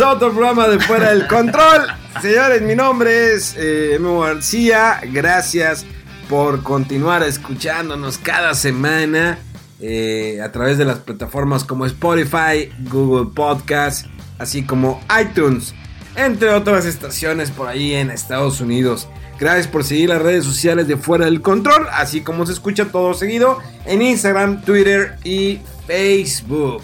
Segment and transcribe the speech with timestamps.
[0.00, 1.86] A otro programa de Fuera del Control.
[2.22, 4.98] Señores, mi nombre es eh, Memo García.
[5.12, 5.84] Gracias
[6.30, 9.38] por continuar escuchándonos cada semana
[9.80, 14.06] eh, a través de las plataformas como Spotify, Google Podcast,
[14.38, 15.74] así como iTunes,
[16.16, 19.08] entre otras estaciones por ahí en Estados Unidos.
[19.38, 23.12] Gracias por seguir las redes sociales de Fuera del Control, así como se escucha todo
[23.12, 26.82] seguido en Instagram, Twitter y Facebook.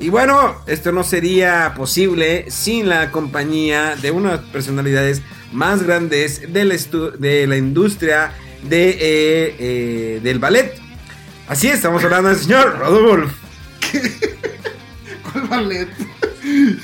[0.00, 5.82] Y bueno, esto no sería posible sin la compañía de una de las personalidades más
[5.82, 6.68] grandes del
[7.18, 8.32] de la industria
[8.62, 10.72] de, eh, eh, del ballet.
[11.48, 13.34] Así es, estamos hablando del señor Rodolfo.
[15.32, 15.88] ¿Cuál ballet?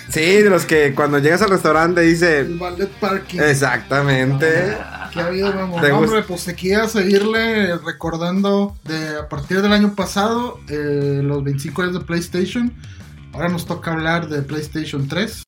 [0.09, 2.41] Sí, de los que cuando llegas al restaurante dice...
[2.41, 3.41] El ballet parking.
[3.41, 4.77] Exactamente.
[5.13, 5.53] ¿Qué ha habido?
[5.53, 5.97] ¿Te gusta?
[5.97, 11.83] hombre, pues aquí a seguirle recordando de a partir del año pasado eh, los 25
[11.83, 12.75] años de PlayStation.
[13.35, 15.43] Ahora nos toca hablar de PlayStation 3.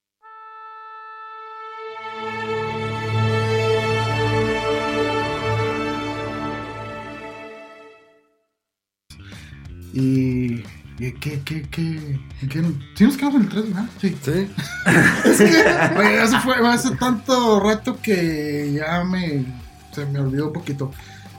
[9.93, 10.65] Y...
[10.99, 12.63] y ¿Qué, qué, qué, qué?
[12.95, 13.89] ¿Sí nos quedamos en el 3, ¿verdad?
[14.01, 14.17] Sí.
[14.23, 14.51] Sí.
[15.25, 19.45] Es que, güey, hace, fue, hace tanto rato que ya me
[19.93, 20.91] se me olvidó un poquito.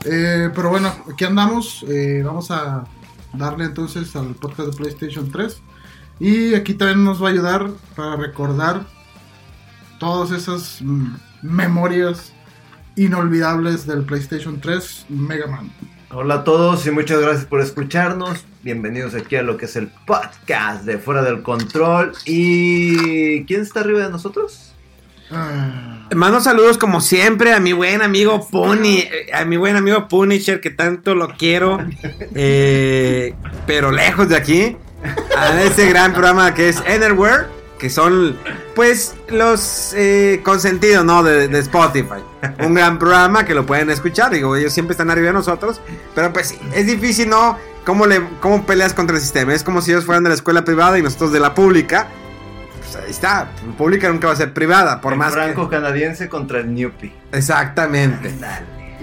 [0.04, 1.84] Eh, pero bueno, aquí andamos.
[1.88, 2.84] eh, vamos a
[3.34, 5.62] darle entonces al podcast de PlayStation 3.
[6.20, 8.82] Y aquí también nos va a ayudar para recordar
[10.00, 12.32] todas esas mm, memorias
[12.96, 15.70] inolvidables del PlayStation 3 Mega Man.
[16.10, 18.44] Hola a todos y muchas gracias por escucharnos.
[18.62, 22.12] Bienvenidos aquí a lo que es el podcast de Fuera del Control.
[22.24, 24.72] ¿Y quién está arriba de nosotros?
[25.30, 30.08] Ah, Mando saludos como siempre a mi buen amigo Pony, eh, a mi buen amigo
[30.08, 31.78] Punisher que tanto lo quiero,
[32.34, 33.34] eh,
[33.66, 34.76] pero lejos de aquí,
[35.36, 37.46] a ese gran programa que es Enerware,
[37.78, 38.36] que son
[38.74, 41.22] pues los eh, consentidos, ¿no?
[41.22, 42.22] De, de Spotify.
[42.60, 45.80] Un gran programa que lo pueden escuchar, digo, ellos siempre están arriba de nosotros,
[46.14, 47.56] pero pues es difícil, ¿no?
[47.84, 49.54] ¿Cómo, le, ¿Cómo peleas contra el sistema?
[49.54, 52.08] Es como si ellos fueran de la escuela privada y nosotros de la pública.
[52.80, 55.40] Pues ahí está, pública nunca va a ser privada, por el más que...
[55.40, 57.12] franco canadiense contra el Newpie.
[57.32, 58.34] Exactamente.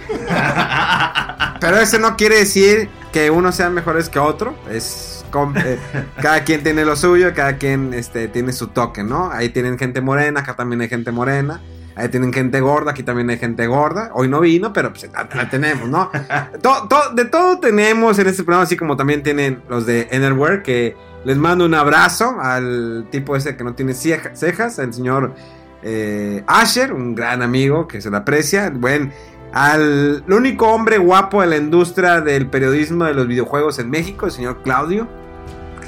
[1.60, 4.56] Pero eso no quiere decir que uno sea mejores que otro.
[4.70, 5.25] Es
[5.56, 5.78] eh,
[6.22, 9.32] cada quien tiene lo suyo, cada quien este, tiene su toque, ¿no?
[9.32, 11.62] Ahí tienen gente morena, acá también hay gente morena.
[11.98, 14.10] Ahí tienen gente gorda, aquí también hay gente gorda.
[14.14, 16.12] Hoy no vino, pero pues la, la tenemos, ¿no?
[16.62, 20.62] To- to- de todo tenemos en este programa, así como también tienen los de Enerware,
[20.62, 25.36] que les mando un abrazo al tipo ese que no tiene ceja- cejas, el señor
[25.84, 28.70] eh, Asher, un gran amigo que se le aprecia.
[28.72, 29.14] Buen,
[29.54, 34.26] al el único hombre guapo de la industria del periodismo de los videojuegos en México,
[34.26, 35.08] el señor Claudio,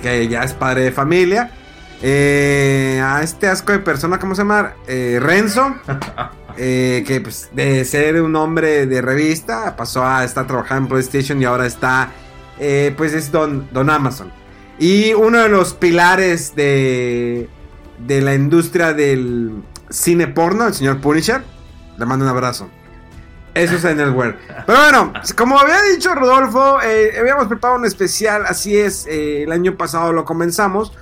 [0.01, 1.51] que ya es padre de familia.
[2.01, 4.73] Eh, a este asco de persona, ¿cómo se llama?
[4.87, 5.75] Eh, Renzo.
[6.57, 11.41] eh, que pues, de ser un hombre de revista pasó a estar trabajando en PlayStation
[11.41, 12.11] y ahora está,
[12.95, 14.31] pues es Don, Don Amazon.
[14.79, 17.49] Y uno de los pilares de,
[17.99, 21.41] de la industria del cine porno, el señor Punisher.
[21.97, 22.69] Le mando un abrazo.
[23.57, 24.35] Eso es en el Word.
[24.67, 29.51] Pero bueno, como había dicho Rodolfo, eh, habíamos preparado un especial, así es, eh, el
[29.51, 30.93] año pasado lo comenzamos,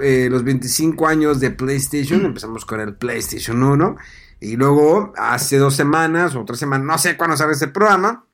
[0.00, 3.96] eh, los 25 años de PlayStation, empezamos con el PlayStation 1,
[4.40, 8.24] y luego hace dos semanas o tres semanas, no sé cuándo sale ese programa,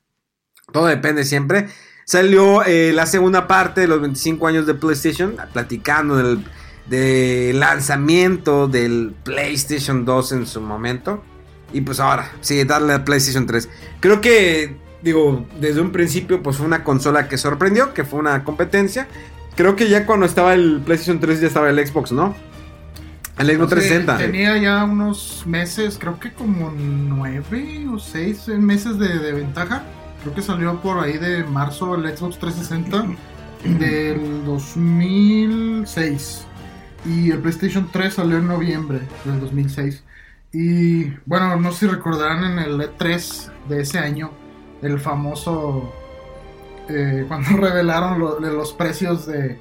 [0.71, 1.67] todo depende siempre,
[2.05, 6.45] salió la segunda parte de los 25 años de PlayStation, platicando del,
[6.87, 11.23] del lanzamiento del PlayStation 2 en su momento.
[11.73, 13.69] Y pues ahora, sí, darle a PlayStation 3.
[13.99, 18.43] Creo que, digo, desde un principio, pues fue una consola que sorprendió, que fue una
[18.43, 19.07] competencia.
[19.55, 22.35] Creo que ya cuando estaba el PlayStation 3 ya estaba el Xbox, ¿no?
[23.37, 24.17] El Xbox Entonces, 360.
[24.17, 29.83] Tenía ya unos meses, creo que como nueve o seis meses de, de ventaja.
[30.21, 33.17] Creo que salió por ahí de marzo el Xbox 360.
[33.63, 36.45] del 2006.
[37.05, 40.03] Y el PlayStation 3 salió en noviembre del 2006.
[40.53, 44.31] Y bueno, no sé si recordarán en el E3 de ese año,
[44.81, 45.93] el famoso.
[46.89, 49.57] eh, cuando revelaron lo- de los precios de.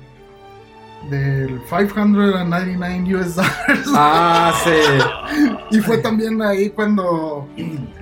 [1.08, 3.88] Del 599 US dollars.
[3.94, 5.46] Ah, sí.
[5.76, 7.48] Y fue también ahí cuando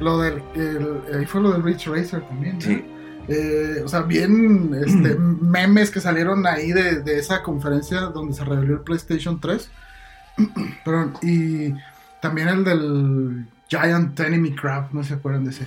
[0.00, 2.54] lo del el- ahí fue lo del Rich Racer también.
[2.56, 2.60] ¿no?
[2.62, 2.84] Sí.
[3.28, 8.44] Eh, o sea, bien este, memes que salieron ahí de, de esa conferencia donde se
[8.44, 9.70] reveló el PlayStation 3.
[10.84, 11.74] Perdón, y
[12.20, 15.66] también el del Giant Enemy Crab, no se acuerdan de ese.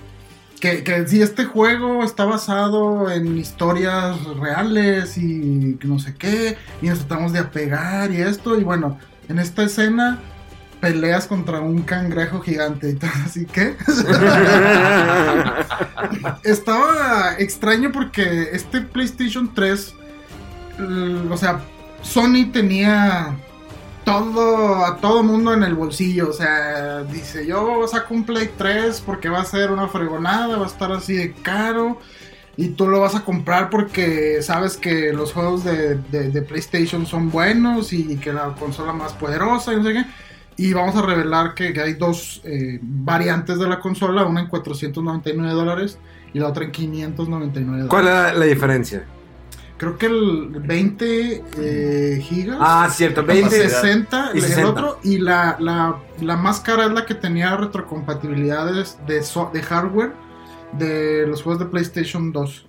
[0.59, 6.89] Que, que sí, este juego está basado en historias reales y no sé qué, y
[6.89, 10.19] nos tratamos de apegar y esto, y bueno, en esta escena
[10.79, 13.75] peleas contra un cangrejo gigante y todo así que
[16.43, 19.93] estaba extraño porque este PlayStation 3
[20.79, 21.59] l- o sea
[22.01, 23.35] Sony tenía
[24.03, 29.01] todo a todo mundo en el bolsillo o sea dice yo saco un Play 3
[29.05, 31.99] porque va a ser una fregonada va a estar así de caro
[32.57, 37.31] y tú lo vas a comprar porque sabes que los juegos de, de- PlayStation son
[37.31, 40.05] buenos y que la consola más poderosa y no sé qué.
[40.57, 45.53] Y vamos a revelar que, hay dos eh, variantes de la consola, una en 499
[45.53, 45.97] dólares
[46.33, 48.29] y la otra en 599 ¿Cuál dólares.
[48.31, 49.05] era la diferencia?
[49.81, 52.57] Creo que el 20 eh, gigas.
[52.59, 53.49] Ah, cierto, 20.
[53.49, 54.69] 60, y el 60.
[54.69, 59.63] otro, y la, la, la más cara es la que tenía retrocompatibilidades de, so- de
[59.63, 60.11] hardware
[60.73, 62.67] de los juegos de PlayStation 2.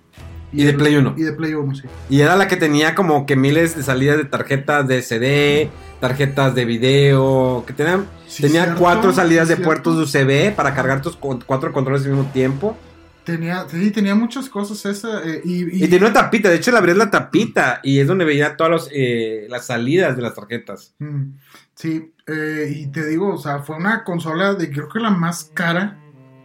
[0.53, 1.13] Y de Play 1.
[1.15, 1.83] Y de Play 1, sí.
[2.09, 5.69] Y era la que tenía como que miles de salidas de tarjetas de CD,
[5.99, 9.65] tarjetas de video, que tenían, Sí, tenía cierto, cuatro salidas de cierto.
[9.69, 12.75] puertos USB para cargar tus cu- cuatro controles al mismo tiempo.
[13.25, 15.23] Tenía, sí, tenía muchas cosas esa.
[15.23, 18.25] eh, y, Y, tenía una tapita, de hecho le abrías la tapita y es donde
[18.25, 20.93] veía todas los, eh, las salidas de las tarjetas.
[20.99, 21.33] Mm,
[21.75, 25.49] Sí, eh, y te digo, o sea, fue una consola de creo que la más
[25.53, 25.97] cara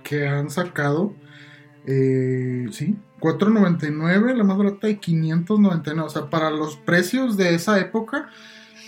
[0.03, 1.15] que han sacado.
[1.87, 6.07] Eh, sí, 4.99, la más barata, y 599.
[6.07, 8.31] O sea, para los precios de esa época,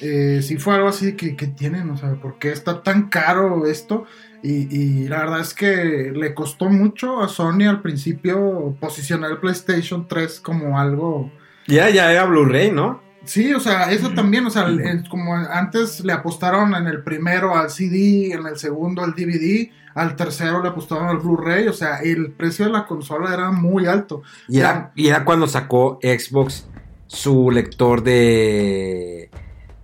[0.00, 3.66] eh, sí fue algo así que, que tienen, o sea, ¿por qué está tan caro
[3.66, 4.06] esto?
[4.42, 9.38] Y, y la verdad es que le costó mucho a Sony al principio posicionar el
[9.38, 11.30] PlayStation 3 como algo
[11.66, 13.02] Y ya, ya era Blu-ray, ¿no?
[13.24, 17.02] Sí, o sea, eso también, o sea, el- el- como antes le apostaron en el
[17.02, 21.74] primero al CD, en el segundo al DVD, al tercero le apostaron al Blu-ray, o
[21.74, 24.22] sea, el precio de la consola era muy alto.
[24.48, 26.66] Y era, y era cuando sacó Xbox
[27.08, 29.28] su lector de...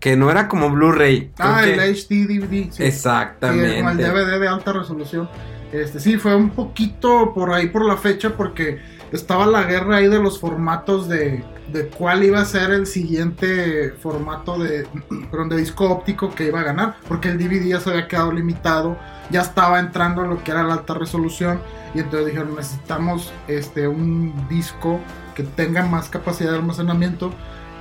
[0.01, 1.33] Que no era como Blu-ray.
[1.39, 2.85] Ah, que- el HD DVD, sí.
[2.85, 3.81] Exactamente.
[3.81, 5.29] Sí, el DVD de alta resolución.
[5.73, 8.81] Este, sí, fue un poquito por ahí por la fecha porque
[9.13, 13.91] estaba la guerra ahí de los formatos de, de cuál iba a ser el siguiente
[14.01, 14.87] formato de,
[15.49, 18.97] de disco óptico que iba a ganar, porque el DVD ya se había quedado limitado,
[19.31, 21.61] ya estaba entrando en lo que era la alta resolución
[21.95, 25.01] y entonces dijeron necesitamos este un disco
[25.35, 27.33] que tenga más capacidad de almacenamiento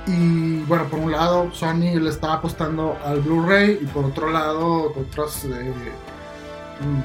[0.06, 4.92] y bueno, por un lado Sony le estaba apostando al Blu-ray y por otro lado
[4.96, 5.72] otras eh,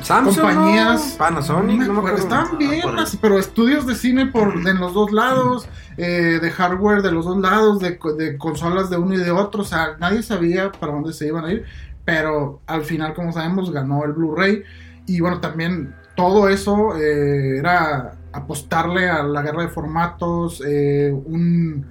[0.02, 1.18] Samsung, compañías ¿no?
[1.18, 2.18] Panasonic, no me acuerdo, acuerdo.
[2.18, 5.68] estaban bien, así, pero estudios de cine por en los dos lados,
[5.98, 9.32] eh, de hardware de los dos lados, de, co- de consolas de uno y de
[9.32, 11.64] otro, o sea, nadie sabía para dónde se iban a ir,
[12.04, 14.64] pero al final, como sabemos, ganó el Blu-ray
[15.08, 21.86] y bueno, también todo eso eh, era apostarle a la guerra de formatos, eh, un-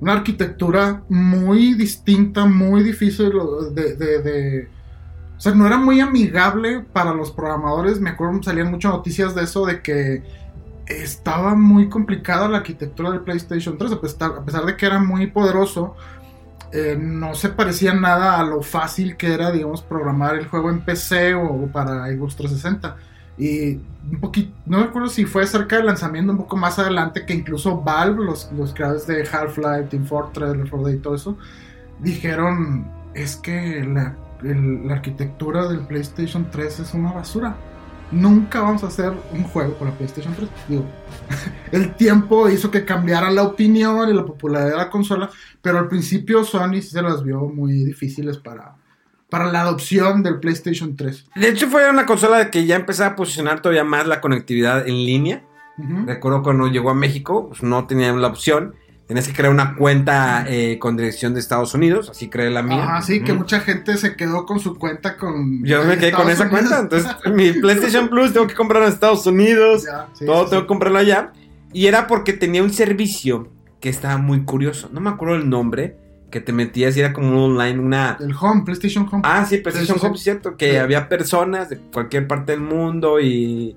[0.00, 3.32] una arquitectura muy distinta, muy difícil
[3.72, 4.68] de,
[5.36, 8.00] o sea, no era muy amigable para los programadores.
[8.00, 10.22] Me acuerdo, salían muchas noticias de eso, de que
[10.86, 14.98] estaba muy complicada la arquitectura del PlayStation 3, a pesar, a pesar de que era
[14.98, 15.96] muy poderoso.
[16.72, 20.84] eh, no se parecía nada a lo fácil que era, digamos, programar el juego en
[20.84, 22.96] PC o, para Xbox 360.
[23.38, 23.80] Y
[24.10, 27.34] un poquito, no me acuerdo si fue cerca del lanzamiento, un poco más adelante, que
[27.34, 31.38] incluso Valve, los, los creadores de Half-Life, Team Fortress, Left 4 Dead y todo eso,
[32.00, 37.56] dijeron, es que la, la arquitectura del PlayStation 3 es una basura.
[38.10, 40.48] Nunca vamos a hacer un juego con la PlayStation 3.
[40.68, 40.84] Digo,
[41.72, 45.30] el tiempo hizo que cambiara la opinión y la popularidad de la consola,
[45.60, 48.74] pero al principio Sony se las vio muy difíciles para,
[49.30, 51.26] para la adopción del PlayStation 3.
[51.36, 54.94] De hecho, fue una consola que ya empezaba a posicionar todavía más la conectividad en
[54.94, 55.44] línea.
[56.06, 58.74] Recuerdo cuando llegó a México, pues no tenían la opción.
[59.06, 62.82] Tenías que crear una cuenta eh, con dirección de Estados Unidos, así creé la mía.
[62.82, 65.64] Ajá, sí, que mucha gente se quedó con su cuenta con.
[65.64, 66.68] Yo me quedé con esa Unidos.
[66.68, 66.80] cuenta.
[66.80, 69.84] Entonces, mi PlayStation Plus tengo que comprarlo en Estados Unidos.
[69.84, 70.64] Ya, sí, todo sí, tengo sí.
[70.64, 71.32] que comprarlo allá.
[71.72, 73.48] Y era porque tenía un servicio
[73.80, 74.90] que estaba muy curioso.
[74.92, 75.96] No me acuerdo el nombre,
[76.30, 78.16] que te metías y era como un online, una...
[78.20, 79.22] El Home, PlayStation Home.
[79.24, 80.76] Ah, sí, PlayStation Home, cierto, que Sí.
[80.76, 83.76] había personas de cualquier parte del mundo y...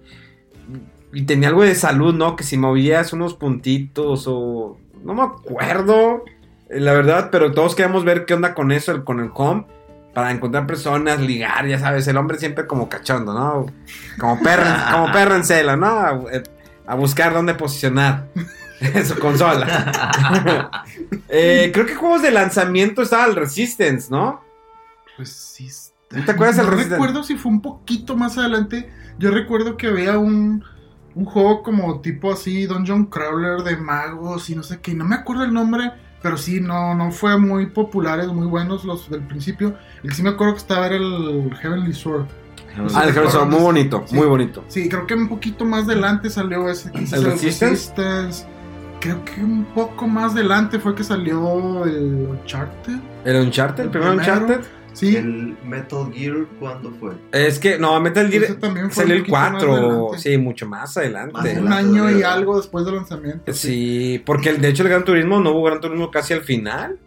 [1.13, 2.35] Y tenía algo de salud, ¿no?
[2.35, 4.77] Que si movías unos puntitos o...
[5.03, 6.23] No me acuerdo,
[6.69, 9.65] eh, la verdad, pero todos queríamos ver qué onda con eso, el- con el home,
[10.13, 13.65] para encontrar personas, ligar, ya sabes, el hombre siempre como cachondo, ¿no?
[14.19, 15.87] Como perro, como perro en celo, ¿no?
[15.87, 16.21] A,
[16.85, 18.27] a buscar dónde posicionar
[19.05, 20.83] su consola.
[21.33, 24.41] Eh, creo que juegos de lanzamiento estaba el Resistance, ¿no?
[25.17, 25.93] Resistance.
[26.11, 26.95] ¿No te acuerdas del No Resistance?
[27.01, 28.91] recuerdo si fue un poquito más adelante.
[29.17, 30.63] Yo recuerdo que había un,
[31.15, 34.93] un juego como tipo así, Dungeon Crawler de magos y no sé qué.
[34.93, 39.09] No me acuerdo el nombre, pero sí, no, no fue muy populares, muy buenos los
[39.09, 39.77] del principio.
[40.03, 42.25] El que sí me acuerdo que estaba era el Heavenly Sword.
[42.93, 44.15] Ah, el Heavenly Sword, muy bonito, Sí.
[44.15, 44.65] muy bonito.
[44.67, 46.91] Sí, creo que un poquito más adelante salió ese.
[46.91, 47.65] quizás ¿El Resistance?
[47.69, 48.45] Resistance.
[49.01, 52.99] Creo que un poco más adelante fue que salió el Uncharted.
[53.25, 53.79] ¿El Uncharted?
[53.81, 54.33] ¿El El primer primero.
[54.45, 54.65] Uncharted?
[54.93, 57.13] Sí, El Metal Gear, ¿cuándo fue?
[57.31, 60.19] Es que, no, Metal Gear también fue salió el poquito más 4, adelante.
[60.19, 61.33] sí, mucho más adelante.
[61.33, 63.51] Más un adelante año y algo después del lanzamiento.
[63.53, 66.99] Sí, porque el- de hecho el Gran Turismo no hubo Gran Turismo casi al final.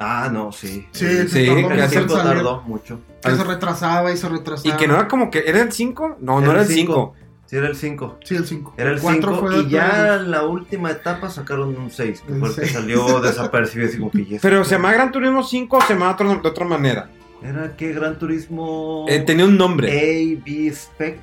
[0.00, 0.86] Ah, no, sí.
[0.90, 3.00] Sí, El sí, tardó que tardó mucho.
[3.24, 4.74] que se retrasaba y se retrasaba.
[4.74, 6.16] Y que no era como que, ¿era el 5?
[6.20, 7.14] No, no era el 5.
[7.52, 8.18] Sí, era el 5.
[8.24, 8.74] Sí, el 5.
[8.78, 12.48] Era el 5 y ya en la última etapa sacaron un 6, que El fue
[12.48, 15.92] el que salió desapercibido así como que Pero se llama Gran Turismo 5 o se
[15.92, 17.10] llama otro- de otra manera.
[17.42, 19.90] Era que Gran Turismo Eh, tenía un nombre.
[19.90, 21.18] A, B Spec.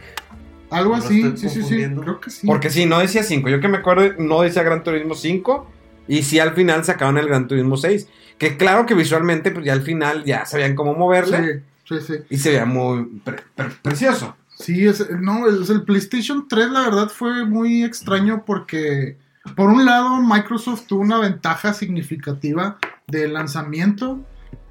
[0.69, 1.83] Algo ¿No así, sí, sí, sí.
[1.99, 2.45] Creo que sí.
[2.45, 3.49] Porque sí, no decía 5.
[3.49, 5.67] Yo que me acuerdo, no decía Gran Turismo 5.
[6.07, 8.07] Y sí, al final sacaron el Gran Turismo 6.
[8.37, 11.63] Que claro que visualmente, pues ya al final ya sabían cómo moverle.
[11.85, 12.13] Sí, sí, sí.
[12.29, 14.35] Y se veía muy pre- pre- precioso.
[14.59, 19.17] Sí, es, no, es el PlayStation 3 la verdad fue muy extraño porque
[19.55, 24.19] por un lado Microsoft tuvo una ventaja significativa de lanzamiento,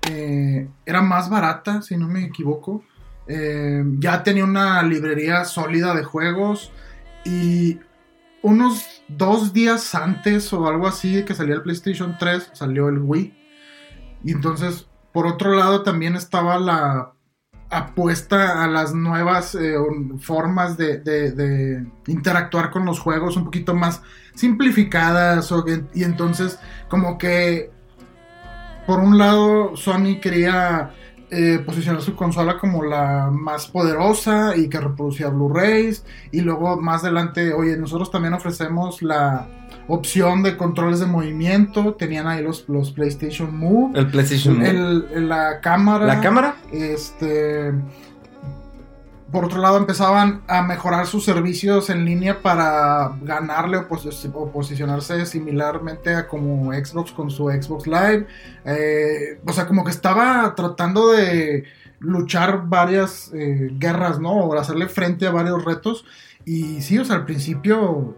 [0.08, 2.84] eh, era más barata si no me equivoco,
[3.30, 6.72] Eh, ya tenía una librería sólida de juegos
[7.26, 7.78] y
[8.40, 12.98] unos dos días antes o algo así de que salía el PlayStation 3 salió el
[13.00, 13.34] Wii.
[14.24, 17.12] Y entonces por otro lado también estaba la
[17.70, 19.74] apuesta a las nuevas eh,
[20.20, 21.32] formas de, de-
[22.06, 24.02] interactuar con los juegos un poquito más
[24.34, 25.52] simplificadas
[25.94, 26.58] y entonces
[26.88, 27.70] como que
[28.86, 30.94] por un lado Sony quería
[31.30, 37.04] eh, posicionar su consola como la más poderosa y que reproducía Blu-rays y luego más
[37.04, 39.46] adelante oye nosotros también ofrecemos la
[39.88, 44.70] opción de controles de movimiento tenían ahí los, los PlayStation Move El PlayStation Move.
[44.70, 46.56] el- la cámara ¿La cámara?
[46.72, 47.72] este.
[49.30, 53.86] Por otro lado, empezaban a mejorar sus servicios en línea para ganarle o,
[54.34, 58.26] o posicionarse similarmente a como Xbox con su Xbox Live.
[58.64, 61.64] Eh, o sea, como que estaba tratando de
[62.00, 64.32] luchar varias eh, guerras, ¿no?
[64.32, 66.06] O hacerle frente a varios retos.
[66.46, 68.16] Y sí, o sea, al principio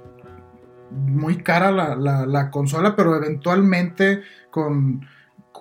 [0.93, 5.05] muy cara la- la consola, pero eventualmente con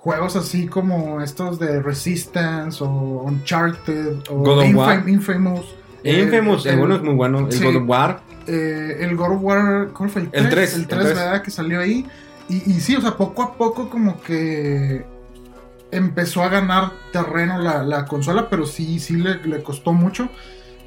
[0.01, 2.87] juegos así como estos de Resistance o
[3.25, 5.09] Uncharted o God of Infam- War.
[5.09, 5.65] Infamous.
[6.03, 7.39] eh, Infamous, el, el- bueno es muy bueno.
[7.39, 7.63] El sí.
[7.63, 8.21] God of War.
[8.47, 10.21] eh, el God of War, ¿cuál fue?
[10.23, 10.43] El 3.
[10.43, 11.15] El tres, el el 3, tres.
[11.17, 11.41] ¿verdad?
[11.41, 12.05] Que salió ahí.
[12.47, 15.05] Y, y sí, o sea, poco a poco como que
[15.91, 20.29] empezó a ganar terreno la, la consola, pero sí, sí le, le costó mucho.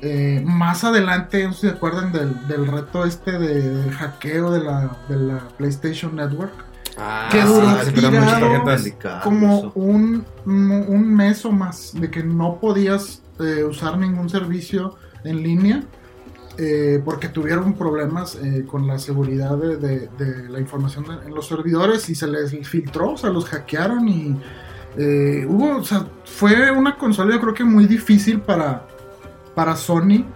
[0.01, 4.51] Eh, más adelante, no sé si se acuerdan del, del reto este de, del hackeo
[4.51, 6.53] de la, de la PlayStation Network.
[6.99, 8.65] Ah, Que duró sí, tirado.
[8.83, 14.97] Delicado como un, un mes o más de que no podías eh, usar ningún servicio
[15.25, 15.83] en línea
[16.59, 21.35] eh, porque tuvieron problemas eh, con la seguridad de, de- de la información de- en
[21.35, 24.37] los servidores y se les filtró, o sea, los hackearon y
[24.99, 28.87] eh, hubo, o sea, fue una consola yo creo que muy difícil para,
[29.55, 30.27] para Sony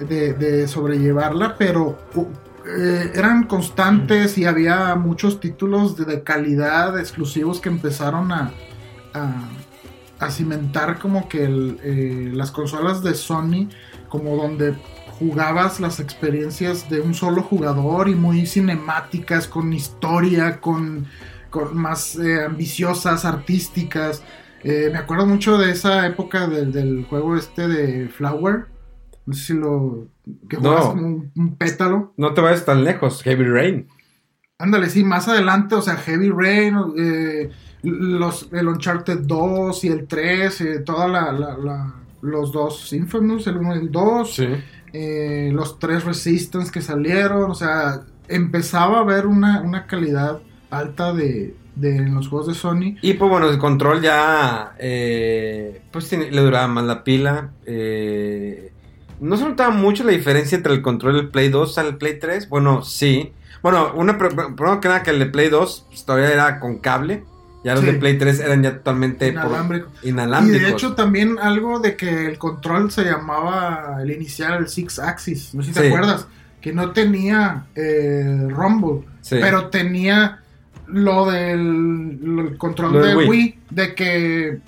[0.00, 1.98] de, de sobrellevarla, pero
[2.68, 8.52] eh, eran constantes y había muchos títulos de, calidad exclusivos que empezaron a,
[9.14, 9.48] a,
[10.18, 13.68] a cimentar como que eh, las consolas de Sony
[14.08, 14.74] como donde
[15.18, 21.06] jugabas las experiencias de un solo jugador y muy cinemáticas, con historia, con,
[21.50, 24.22] con más eh, ambiciosas, artísticas.
[24.64, 28.66] Me acuerdo mucho de esa época del juego este de Flower.
[29.26, 30.06] No sé si lo...
[30.48, 30.76] que No.
[30.76, 32.12] como un, un pétalo.
[32.16, 33.22] No te vayas tan lejos.
[33.22, 33.88] Heavy Rain.
[34.58, 37.50] Ándale, sí, más adelante, o sea, Heavy Rain, eh,
[37.82, 43.46] los, el Uncharted 2 y el 3, eh, toda la, la- la- los dos Infamous,
[43.48, 44.46] el 1 y el 2, Sí.
[44.94, 50.40] eh, los tres Resistance que salieron, o sea, empezaba a haber una, una calidad
[50.70, 52.96] alta de, de en los juegos de Sony.
[53.02, 57.50] Y pues bueno, el control ya eh, pues tiene- le duraba más la pila.
[57.66, 58.72] eh,
[59.20, 62.48] no se notaba mucho la diferencia entre el control del Play 2 al Play 3.
[62.48, 63.32] Bueno, sí.
[63.62, 66.60] Bueno, una pr- pr- primero que nada que el de Play 2 pues, todavía era
[66.60, 67.24] con cable.
[67.64, 67.86] Ya los Sí.
[67.90, 69.88] de Play 3 eran ya totalmente por- Inalámbrico.
[70.02, 70.62] Y inalámbricos.
[70.62, 75.52] de hecho también algo de que el control se llamaba el inicial, el Six Axis,
[75.54, 76.28] no sé si te acuerdas,
[76.60, 79.36] que no tenía eh, rumble, Sí.
[79.40, 80.40] pero tenía
[80.86, 83.28] lo del lo- el control Lo de Wii.
[83.28, 83.58] Wii.
[83.70, 84.58] de que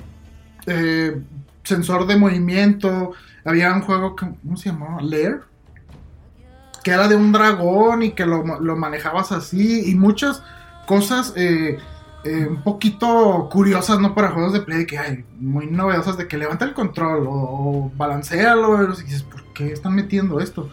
[0.67, 1.21] eh,
[1.63, 3.13] sensor de movimiento,
[3.45, 5.01] había un juego que, ¿cómo se llamaba?
[5.03, 5.41] Lair,
[6.83, 10.43] que era de un dragón y que lo, lo manejabas así y muchas
[10.87, 11.79] cosas eh,
[12.25, 14.15] eh, un poquito curiosas, ¿no?
[14.15, 17.93] Para juegos de play, que hay muy novedosas de que levanta el control o, o
[17.97, 20.69] balancealo y dices, ¿por qué están metiendo esto?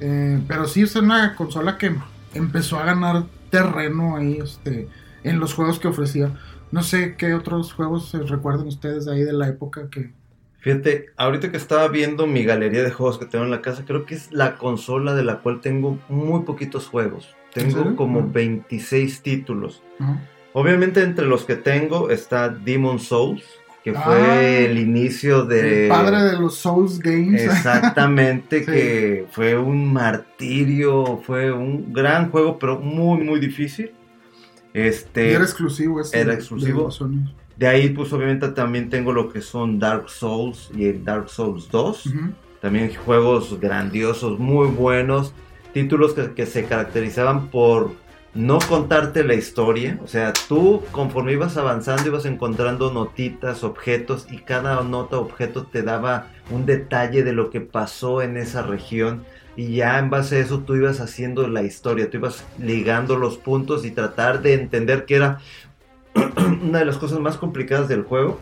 [0.00, 1.94] Eh, pero sí es una consola que
[2.34, 4.88] empezó a ganar terreno ahí este,
[5.24, 6.30] en los juegos que ofrecía.
[6.70, 10.12] No sé qué otros juegos se recuerdan ustedes de ahí de la época que...
[10.72, 14.04] Fíjate, ahorita que estaba viendo mi galería de juegos que tengo en la casa, creo
[14.04, 17.34] que es la consola de la cual tengo muy poquitos juegos.
[17.54, 18.32] ¿En Tengo como Ujú.
[18.32, 19.82] 26 títulos.
[20.52, 23.42] Obviamente entre los que tengo está Demon Souls,
[23.82, 24.02] que Ah.
[24.04, 25.84] fue el inicio de...
[25.84, 27.40] El padre de los Souls Games.
[27.40, 28.66] Exactamente, Sí.
[28.66, 33.92] que fue un martirio, fue un gran juego, pero muy, muy difícil.
[34.74, 36.20] Y Este, era exclusivo ese.
[36.20, 36.90] Era exclusivo.
[36.90, 37.47] de.
[37.58, 41.68] De ahí, pues obviamente también tengo lo que son Dark Souls y el Dark Souls
[41.70, 42.06] 2.
[42.06, 42.18] Ujú.
[42.60, 45.34] También juegos grandiosos, muy buenos.
[45.72, 47.90] Títulos que, que se caracterizaban por
[48.32, 49.98] no contarte la historia.
[50.04, 55.82] O sea, tú conforme ibas avanzando ibas encontrando notitas, objetos y cada nota, objeto te
[55.82, 59.24] daba un detalle de lo que pasó en esa región.
[59.56, 63.36] Y ya en base a eso tú ibas haciendo la historia, tú ibas ligando los
[63.36, 65.40] puntos y tratar de entender que era
[66.62, 68.38] una de las cosas más complicadas del juego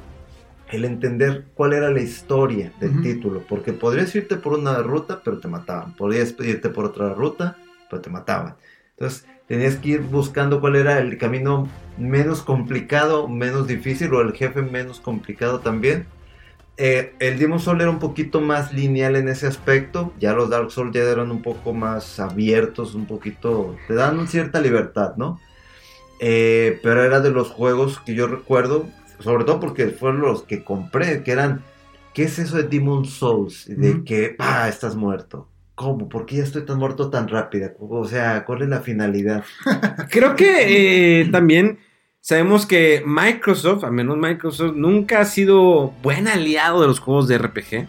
[0.70, 5.38] el entender cuál era la historia del título, porque podrías irte por una ruta, pero
[5.38, 7.56] te mataban, podrías irte por otra ruta,
[7.88, 8.56] pero te mataban.
[8.90, 14.32] Entonces, tenías que ir buscando cuál era el camino menos complicado, menos difícil, o el
[14.32, 16.06] jefe menos complicado también.
[16.78, 20.70] Eh, el Demon Soul era un poquito más lineal en ese aspecto, ya los Dark
[20.72, 25.40] Souls ya eran un poco más abiertos, un poquito, te dan cierta libertad, ¿no?
[26.20, 28.86] Eh, pero era de los juegos que yo recuerdo,
[29.20, 31.62] sobre todo porque fueron los que compré, que eran,
[32.14, 33.64] ¿qué es eso de Demon Souls?
[33.68, 35.48] De que, ah, estás muerto.
[35.74, 36.08] ¿Cómo?
[36.08, 37.72] ¿Por qué ya estoy tan muerto tan rápida?
[37.78, 39.44] O sea, ¿cuál es la finalidad?
[40.10, 41.78] Creo que eh, también
[42.22, 47.36] sabemos que Microsoft, al menos Microsoft, nunca ha sido buen aliado de los juegos de
[47.38, 47.88] RPG.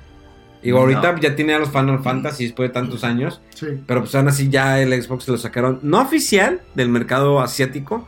[0.63, 0.79] No.
[0.79, 3.67] ahorita ya tiene a los Final Fantasy después de tantos años, Sí.
[3.87, 8.05] pero pues aún así ya el Xbox lo sacaron no oficial del mercado asiático.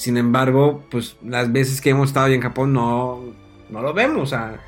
[0.00, 3.20] Sin embargo, pues las veces que hemos estado ahí en Japón no,
[3.68, 4.22] no lo vemos.
[4.22, 4.58] O sea,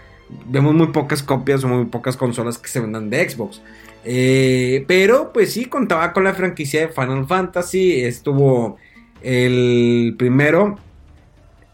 [0.46, 3.62] vemos muy pocas copias o muy pocas consolas que se vendan de Xbox.
[4.04, 8.02] Eh, pero pues sí, contaba con la franquicia de Final Fantasy.
[8.02, 8.76] Estuvo
[9.22, 10.76] el primero.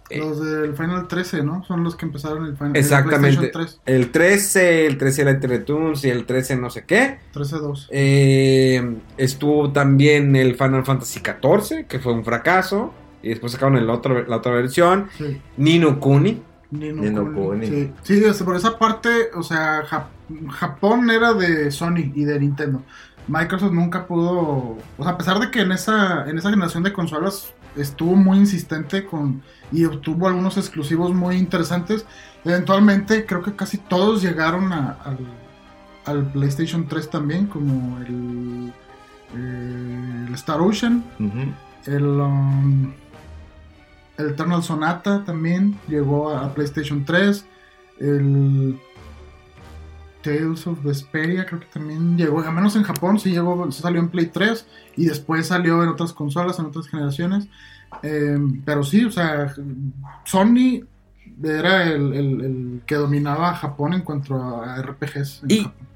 [0.08, 1.64] Los del Final 13, ¿no?
[1.64, 3.46] Son los que empezaron el Final Exactamente.
[3.46, 7.18] el PlayStation El 13, el 13 era Teletubbies y el 13 no sé qué.
[7.32, 7.88] 3, 13-2.
[7.90, 12.94] Eh, estuvo también el Final Fantasy XIV, que fue un fracaso.
[13.22, 15.08] Y después sacaron el otro, la otra versión.
[15.16, 15.40] Sí.
[15.56, 16.42] Nino Kuni.
[16.70, 17.92] Nino Nino Kuni.
[18.02, 22.82] Sí, por esa parte, o sea, Jap- Japón era de Sony y de Nintendo.
[23.26, 26.92] Microsoft nunca pudo, o sea, a pesar de que en esa, en esa generación de
[26.92, 32.06] consolas estuvo muy insistente con y obtuvo algunos exclusivos muy interesantes,
[32.44, 35.18] eventualmente creo que casi todos llegaron a- al,
[36.06, 38.72] al PlayStation 3 también, como el,
[39.36, 41.04] eh, el Star Ocean,
[41.86, 42.92] el, um,
[44.18, 47.44] el Eternal Sonata también llegó a, PlayStation 3.
[48.00, 48.78] El
[50.22, 54.08] Tales of Vesperia creo que también llegó, al menos en Japón sí llegó, salió en
[54.08, 57.46] Play 3 y después salió en otras consolas, en otras generaciones.
[58.02, 59.54] Eh, pero sí, o sea,
[60.24, 60.80] Sony
[61.42, 65.42] era el, el- el que dominaba Japón en cuanto a RPGs.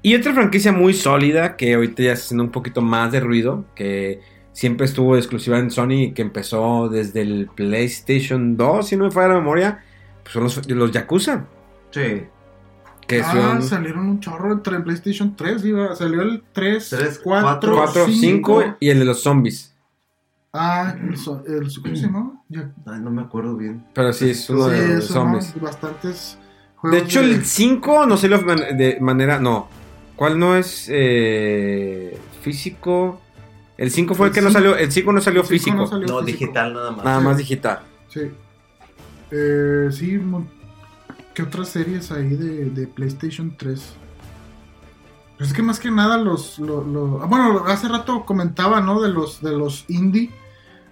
[0.01, 3.65] y otra franquicia muy sólida que ahorita ya está haciendo un poquito más de ruido.
[3.75, 4.21] Que
[4.53, 9.29] siempre estuvo exclusiva en Sony que empezó desde el PlayStation 2, si no me falla
[9.29, 9.83] la memoria.
[10.23, 11.45] Pues son los, los Yakuza.
[11.91, 12.23] Sí.
[13.07, 17.19] Que ah, son salieron un chorro entre el PlayStation 3, iba, salió el 3, Tres,
[17.21, 19.75] 4, cuatro, 4, 5 y el de los zombies.
[20.53, 22.41] Ah, el, so- el- ¿cómo se llama?
[22.47, 23.83] Ya- Ay, no me acuerdo bien.
[23.93, 25.53] Pero sí, es uno sí, de los zombies.
[25.55, 25.63] ¿no?
[25.63, 27.01] Bastantes De juegos.
[27.01, 29.39] hecho, el 5 no sé lo man- de manera.
[29.39, 29.67] No.
[30.15, 33.19] ¿Cuál no es eh, físico?
[33.83, 36.07] El 5 fue el El que no salió, el 5 no salió físico, no salió
[36.07, 36.39] No, físico.
[36.45, 37.03] digital nada más.
[37.05, 37.25] nada Sí.
[37.25, 37.79] más digital.
[38.07, 38.21] Sí.
[39.31, 40.21] Eh, sí,
[41.33, 43.93] ¿qué otras series hay de, de PlayStation 3?
[45.37, 49.01] Pues es que más que nada los, lo- lo- ah, bueno, hace rato comentaba, ¿no?
[49.01, 50.29] De los, de los indie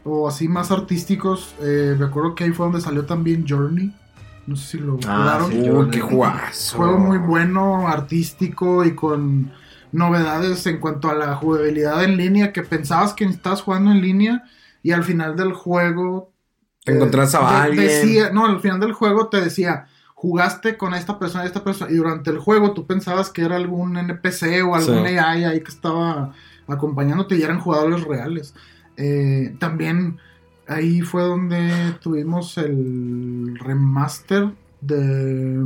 [0.04, 1.54] o así más artísticos.
[1.62, 3.93] Eh, me acuerdo que ahí fue donde salió también Journey.
[4.47, 5.51] No sé si lo Ah, jugaron.
[5.51, 6.77] sí, Uy, qué jugazo.
[6.77, 9.51] Juego muy bueno, artístico y con
[9.91, 14.43] novedades en cuanto a la jugabilidad en línea que pensabas que estabas jugando en línea
[14.84, 16.32] y al final del juego
[16.84, 17.86] Te encontrás a alguien.
[17.88, 21.91] decía- no, al final del juego te decía, jugaste con esta persona y esta persona,
[21.91, 25.17] y durante el juego tú pensabas que era algún NPC o algún Sí.
[25.17, 26.34] AI ahí que estaba
[26.67, 28.54] acompañándote y eran jugadores reales.
[28.97, 30.17] Eh, también
[30.67, 35.65] ahí fue donde tuvimos el remaster de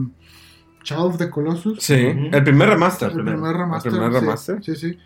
[0.86, 1.80] Shadow of the Colossus.
[1.82, 3.10] Sí, el primer remaster.
[3.12, 3.92] El primer remaster.
[3.92, 4.20] El primer sí.
[4.20, 4.64] remaster.
[4.64, 5.00] Sí, sí.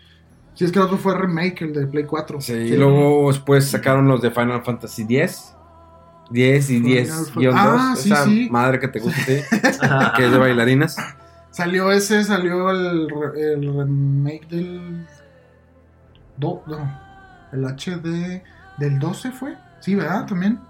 [0.54, 2.40] Sí, es que el otro fue remake, el de Play 4.
[2.40, 5.54] Sí, y luego después sacaron los de Final Fantasy X.
[6.30, 7.98] 10 y Final 10 Fan- guion Ah, 2.
[8.00, 8.48] sí, Esa sí.
[8.50, 9.32] madre que te gusta ti,
[10.16, 10.96] que es de bailarinas.
[11.50, 15.06] Salió ese, salió el remake del.
[16.36, 17.00] Do, no,
[17.52, 18.42] el HD
[18.78, 19.56] del 12 fue.
[19.80, 20.26] Sí, ¿verdad?
[20.26, 20.60] También.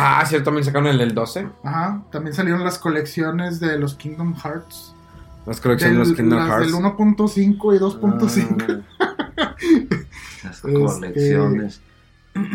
[0.00, 1.48] Ah, cierto, también sacaron el del 12.
[1.64, 2.02] Ajá.
[2.12, 4.94] También salieron las colecciones de los Kingdom Hearts.
[5.46, 6.66] Las colecciones de los Kingdom las Hearts.
[6.66, 8.82] del 1.5 y 2.5.
[9.40, 9.54] Ah,
[10.44, 11.80] Las Este- colecciones.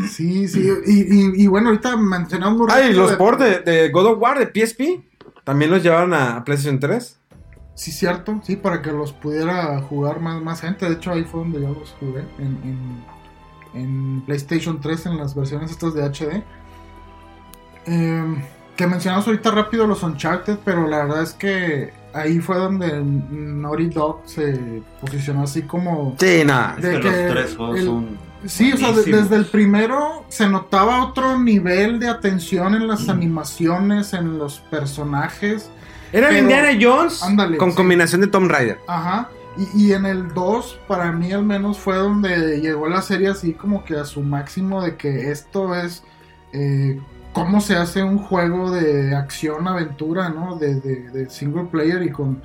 [0.10, 0.70] Sí, sí.
[0.86, 4.06] Y, y- y bueno, ahorita mencionamos un Ay, ratito los de- ports de, de God
[4.14, 5.04] of War de PSP
[5.44, 7.20] también los llevaron a PlayStation 3.
[7.76, 10.86] Sí, cierto, sí, para que los pudiera jugar más, más gente.
[10.88, 13.04] De hecho, ahí fue donde yo los jugué, en, en-
[13.74, 16.44] en PlayStation 3, en las versiones estas de HD.
[17.86, 18.24] Eh,
[18.76, 23.90] que mencionamos ahorita rápido los Uncharted, pero la verdad es que ahí fue donde Naughty
[23.90, 26.16] Dog se posicionó así como...
[26.20, 26.76] Sí, nada.
[26.78, 28.34] Es de que, los tres juegos el- son.
[28.46, 33.08] Sí, o sea, de- desde el primero se notaba otro nivel de atención en las
[33.10, 35.70] animaciones, en los personajes.
[36.12, 37.78] Era Pero- Indiana Jones Ándale, con sí.
[37.78, 38.80] combinación de Tomb Raider.
[38.88, 39.30] Ajá.
[39.76, 43.54] Y, y en el 2, para mí al menos, fue donde llegó la serie así
[43.54, 46.04] como que a su máximo de que esto es
[46.54, 47.00] eh,
[47.34, 50.56] cómo se hace un juego de acción, aventura, ¿no?
[50.58, 52.42] De, de- de single player y con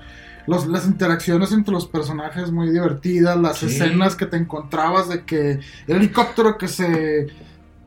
[0.46, 5.60] los- las interacciones entre los personajes muy divertidas, las escenas que te encontrabas de que
[5.86, 7.26] el helicóptero que se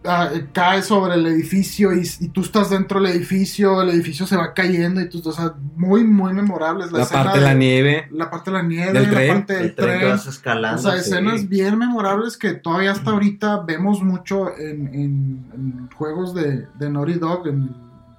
[0.06, 4.36] ah, cae sobre el edificio y, y tú estás dentro del edificio, el edificio se
[4.36, 6.92] va cayendo y tú, o sea, muy, muy memorables.
[6.92, 8.08] La, escena parte de la nieve.
[8.12, 10.12] la parte de la nieve, Del la tren, parte del El tren que tren.
[10.12, 10.82] vas O escalando.
[10.82, 11.00] sea, sí.
[11.00, 16.90] escenas bien memorables que todavía hasta ahorita vemos mucho en, en- en juegos de, de
[16.90, 17.76] Naughty Dog, en el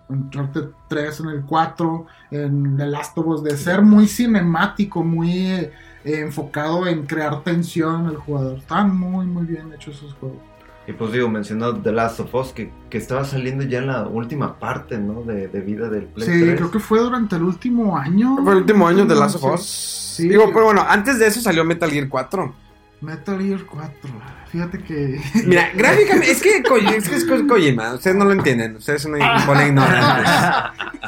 [0.08, 5.30] Uncharted 3, en el 4, en The Last of Us, de ser muy cinemático, muy
[5.40, 5.70] eh,
[6.04, 8.58] enfocado en crear tensión en el jugador.
[8.58, 10.38] Están muy, muy bien hechos esos juegos.
[10.92, 14.02] Y pues digo, mencionó The Last of Us, que, que estaba saliendo ya en la
[14.06, 15.22] última parte, ¿no?
[15.22, 16.56] De, de vida del Play Sí, 3.
[16.56, 18.36] creo que fue durante el último año.
[18.44, 19.54] Fue el último año de Last of.
[19.54, 19.62] Us.
[20.16, 20.28] Sí.
[20.28, 22.54] Digo, pero bueno, antes de eso salió Metal Gear 4.
[23.00, 23.90] Metal Gear 4.
[24.50, 25.18] Fíjate que.
[25.46, 29.12] Mira, gráficamente, es que, es que es Ko- Kojima, ustedes no lo entienden, ustedes son
[29.46, 30.30] ponen ignorantes.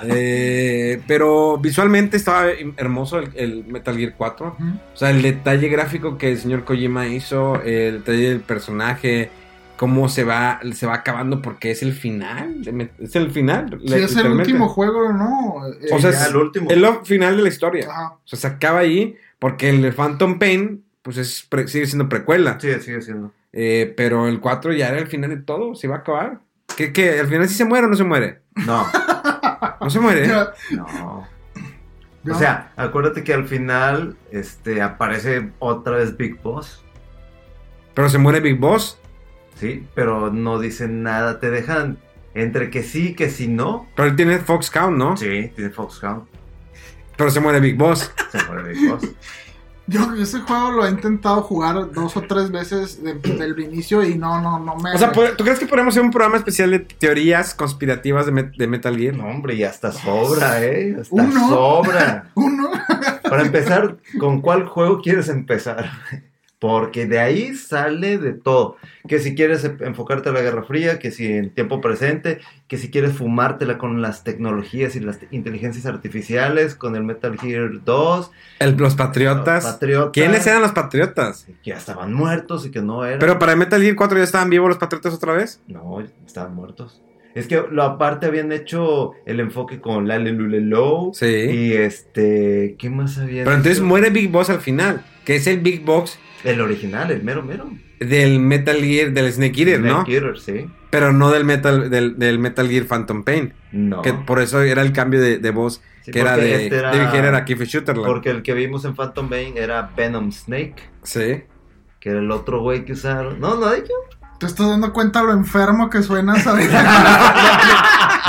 [0.05, 4.57] Eh, pero visualmente estaba hermoso el, el Metal Gear 4.
[4.59, 4.65] Ujú.
[4.95, 9.31] O sea, el detalle gráfico que el señor Kojima hizo, el detalle del personaje,
[9.77, 12.63] cómo se va, se va acabando porque es el final.
[13.01, 13.79] Es el final.
[13.87, 15.67] Sí, es el último juego, ¿no?
[15.81, 16.71] Eh, O sea, ya es- el último.
[16.71, 17.87] Es lo final de la historia.
[17.91, 18.13] ajá.
[18.15, 22.09] O sea, se acaba ahí porque el de Phantom Pain, pues es pre- sigue siendo
[22.09, 22.59] precuela.
[22.61, 23.33] Sí, sigue siendo.
[23.53, 26.41] Eh, pero el 4 ya era el final de todo, se iba a acabar.
[26.77, 27.21] ¿Qué, qué?
[27.21, 28.41] ¿Al final sí se muere o no se muere?
[28.67, 28.85] No,
[29.81, 30.27] No se muere.
[30.27, 31.27] No.
[32.25, 36.83] ya- O sea, acuérdate que al final este, aparece otra vez Big Boss,
[37.93, 38.99] Pero se muere Big Boss.
[39.57, 39.87] ¿Sí?
[39.95, 41.99] Pero no dicen nada, te dejan
[42.35, 43.87] entre que sí, que sí, no.
[43.95, 45.17] Pero él tiene Foxhound, ¿no?
[45.17, 46.25] Sí, tiene Foxhound,
[47.17, 48.13] Pero se muere Big Boss.
[48.33, 49.09] se muere Big Boss.
[49.87, 54.03] Yo ese juego lo he intentado jugar dos o tres veces de- desde el inicio
[54.03, 54.95] y no, no, no me.
[54.95, 58.33] O sea, ¿pu- ¿tú crees que podemos hacer un programa especial de teorías conspirativas de,
[58.33, 59.15] Met- de Metal Gear?
[59.15, 60.97] No, hombre, ya hasta sobra, ¿eh?
[60.99, 61.49] Hasta Uno.
[61.51, 62.31] sobra.
[62.35, 62.71] Uno.
[63.29, 65.91] Para empezar, ¿con cuál juego quieres empezar?
[66.65, 68.79] Porque de ahí sale de todo.
[69.07, 72.79] Que si quieres e- enfocarte a la Guerra Fría, que si en tiempo presente, que
[72.79, 77.85] si quieres fumártela con las tecnologías y las te- inteligencias artificiales, con el Metal Gear
[77.85, 79.63] 2, El- los Patriotas.
[79.67, 81.45] Patriota, ¿Quiénes eran los Patriotas?
[81.63, 83.19] Que ya estaban muertos y que no eran.
[83.19, 85.61] Pero para Metal Gear 4 ya estaban vivos los Patriotas otra vez.
[85.69, 87.03] No, estaban muertos.
[87.35, 91.27] Es que lo aparte habían hecho el enfoque con la Low Sí.
[91.27, 93.45] Y este, ¿qué más había?
[93.45, 96.19] Pero entonces muere Big Boss al final, que es el Big Boss.
[96.45, 97.69] El original, el mero mero.
[98.01, 100.03] del Metal Gear, del Snake Eater, ¿no?
[100.05, 100.67] Snake Eater, sí.
[100.91, 103.55] Pero no del Metal, del, del Metal Gear Phantom Pain.
[103.73, 104.03] No.
[104.03, 106.91] Que por eso era el cambio de, de voz, Sí, que era de este era-
[106.93, 108.05] David.
[108.05, 111.43] Porque el que vimos en Phantom Bane era Venom Snake, Sí.
[111.99, 113.41] que era el otro güey que usaron.
[113.41, 113.85] No, no, yo.
[114.39, 116.71] ¿Te estás dando cuenta lo enfermo que suena, ¿sabes?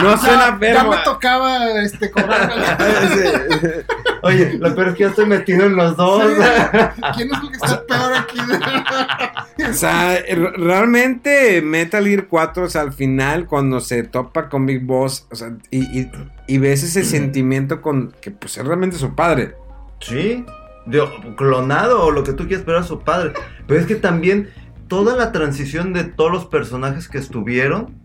[0.02, 2.56] No suena ya, pero me tocaba este cobrarme.
[4.26, 6.24] Oye, lo peor es que yo estoy metido en los dos.
[7.16, 8.38] ¿Quién es el que está peor aquí?
[9.70, 14.66] O sea, r- realmente Metal Gear 4, o sea, al final, cuando se topa con
[14.66, 16.12] Big Boss, o sea, y, y-
[16.48, 19.56] y ves ese sentimiento con que pues es realmente su padre.
[20.02, 20.44] Sí,
[21.38, 23.32] clonado o lo que tú quieras, pero era su padre.
[23.68, 24.50] Pero es que también
[24.88, 27.96] toda la transición de todos los personajes que estuvieron,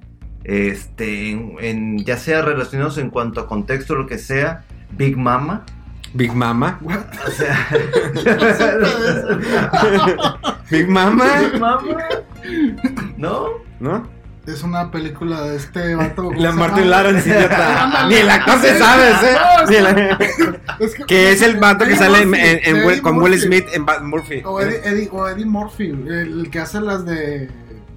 [0.45, 5.17] este, en, en- ya sea relacionados en cuanto a contexto o lo que sea, Big
[5.17, 5.65] Mama,
[6.13, 6.79] Big Mama.
[7.27, 7.67] o sea,
[10.71, 11.97] Big Mama, Big Mama,
[13.17, 13.47] ¿no?
[13.81, 14.21] ¿no?
[14.47, 16.25] Es una película de este vato.
[16.25, 16.91] ¿cómo La Martin?
[16.91, 18.07] Lawrence, idiota.
[18.09, 19.37] Ni el actor se sabe, ¿eh?
[19.69, 20.19] Ni la-
[20.81, 23.39] Es Que es el vato que sale en, Murphy, en- en Eddie Will- con Will.
[23.39, 24.43] Smith en Bad Murphy.
[24.45, 27.49] O Eddie, Eddie- o Eddie Murphy, el que hace las de.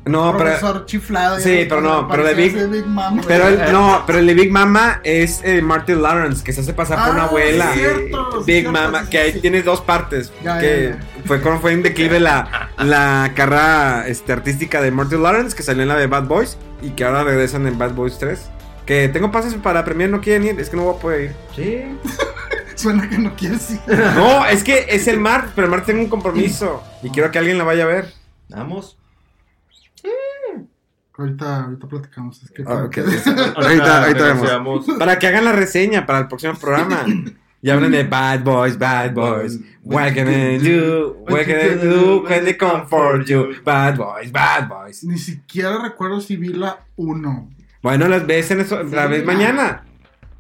[0.06, 0.44] No, pero.
[0.50, 1.40] profesor chiflado.
[1.40, 3.22] y Sí, pero no, pero de parecía Big- Mama.
[3.26, 6.74] Pero el, no, pero el de Big Mama es eh, Martin Lawrence, que se hace
[6.74, 7.72] pasar por Ah, una abuela.
[7.74, 9.40] sí, cierto, Big cierto, Mama, sí, que ahí sí.
[9.40, 10.34] tiene dos partes.
[10.44, 11.24] Ya, que ya, ya.
[11.26, 15.84] fue cuando fue en declive la, la carrera este, artística de Martin Lawrence, que salió
[15.84, 18.50] en la de Bad Boys, y que ahora regresan en Bad Boys 3.
[18.86, 21.36] Que tengo pases para Premier, no quieren ir, es que no voy a poder ir.
[21.56, 21.98] Sí.
[22.76, 23.80] Suena que no quieres ir.
[23.88, 27.40] No, es que es el martes, pero el martes tengo un compromiso, y quiero que
[27.40, 28.12] alguien la vaya a ver.
[28.50, 28.98] Vamos.
[31.18, 32.42] Ahorita, ahorita platicamos.
[32.44, 32.98] Es que Ah, ok.
[32.98, 34.86] Ahorita, ahorita, ahorita vemos.
[34.98, 37.06] Para que hagan la reseña para el próximo programa.
[37.62, 39.58] Y hablen de Bad Boys, Bad Boys.
[39.84, 41.18] What can I do?
[41.30, 43.54] What can I do when they come for you?
[43.64, 45.04] Bad Boys, Bad Boys.
[45.06, 47.50] Ni siquiera recuerdo si vi la 1.
[47.82, 49.84] Bueno, las ves en eso, la ves mañana.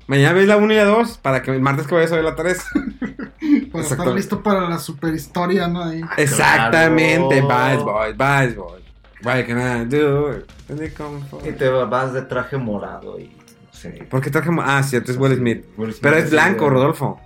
[0.07, 2.25] Mañana ves la 1 y la 2 para que el martes que vayas a ver
[2.25, 2.61] la 3.
[3.71, 5.83] Para estar listo para la super historia, ¿no?
[5.83, 6.01] Ahí.
[6.17, 7.47] Exactamente, Claro.
[7.47, 8.82] Bad Boys, Bad Boys.
[9.23, 14.05] They come for Y te vas de traje morado y no sé.
[14.09, 14.49] ¿Por qué traje?
[14.61, 15.65] Ah, cierto, es Will Smith.
[15.77, 17.19] Will Smith Pero es blanco, de- Rodolfo.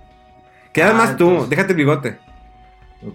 [0.72, 2.18] Quedas Ah, más tú, déjate el bigote.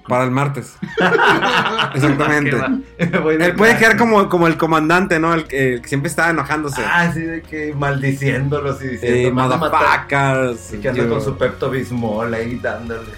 [0.08, 0.78] Para el martes.
[1.94, 2.56] Exactamente.
[3.00, 5.34] Me voy de Él puede quedar como, como el comandante, ¿no?
[5.34, 6.82] El, que- el que siempre está enojándose.
[6.86, 9.34] Ah, sí, de que maldiciéndolos y Eh, diciendo.
[9.48, 10.74] Motherfuckers.
[10.74, 13.12] Y que anda con su Pepto Bismol ahí dándole.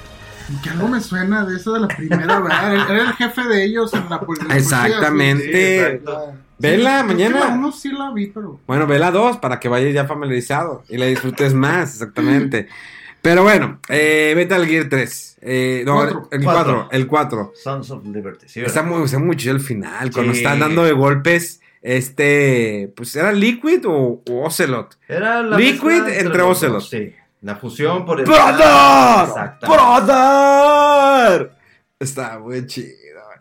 [0.63, 2.73] Que algo me suena de eso de la primera, ¿verdad?
[2.89, 5.97] Era el jefe de ellos en la, en la policía, Exactamente.
[5.99, 6.11] Sí, sí.
[6.57, 7.39] Vela que mañana.
[7.39, 8.59] La uno sí la vi, pero.
[8.67, 12.67] Bueno, ve la 2 para que vayas ya familiarizado y la disfrutes más, exactamente.
[13.21, 15.37] Pero bueno, eh, Metal Gear 3.
[15.41, 16.27] Eh, no, Cuatro.
[16.31, 16.73] el Cuatro.
[16.83, 16.87] 4.
[16.91, 17.51] El 4.
[17.61, 18.45] Sons of Liberty.
[18.47, 20.11] Sí, Está muy, está muy chido el final.
[20.11, 20.39] Cuando Sí.
[20.39, 22.93] están dando de golpes, este.
[22.95, 24.97] Pues era Liquid o, o Ocelot.
[25.07, 26.73] Era la Liquid entre los Ocelot.
[26.75, 27.13] dos, Sí.
[27.45, 28.25] La fusión por el.
[28.25, 29.51] ¡Brother!
[29.61, 31.51] ¡Brother!
[31.99, 32.89] Está muy chido.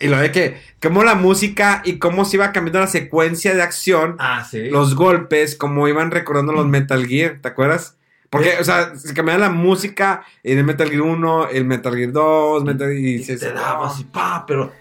[0.01, 3.63] Y lo de que, cómo la música y cómo se iba cambiando la secuencia de
[3.63, 4.69] acción, Ah, sí.
[4.69, 7.97] los golpes, cómo iban recordando los Metal Gear, ¿te acuerdas?
[8.29, 12.13] Porque, o sea, se cambiaba la música en el Metal Gear 1, el Metal Gear
[12.13, 13.85] 2, Metal Gear y Y dices, te daba "Oh".
[13.87, 14.73] así, pa, pero.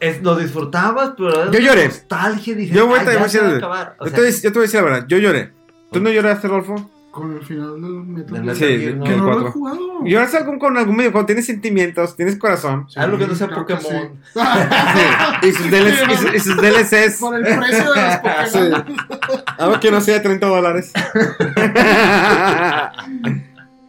[0.00, 1.52] es- lo disfrutabas, pero.
[1.52, 1.86] Yo lloré.
[1.86, 3.96] Nostalgia, dije, Yo voy a "Ay, te voy a se va a decir- acabar".
[4.00, 5.52] O Yo sea, te, voy a- yo te voy a decir la verdad, yo lloré.
[5.92, 6.90] ¿Tú no lloraste, Rolfo?
[7.16, 8.56] Con el final del Metal Gear.
[8.56, 8.64] Sí.
[9.02, 10.04] Que no lo he jugado.
[10.04, 12.86] Lloras algún, con algún medio, cuando tienes sentimientos, tienes corazón.
[12.94, 13.82] Ah, lo que no sea Pokémon.
[13.82, 15.48] sí.
[15.48, 17.18] Y sus, DLC y sus- y sus DLCs.
[17.20, 18.96] Por el precio de los Pokémon.
[19.58, 20.92] Algo que no sea de 30 dólares.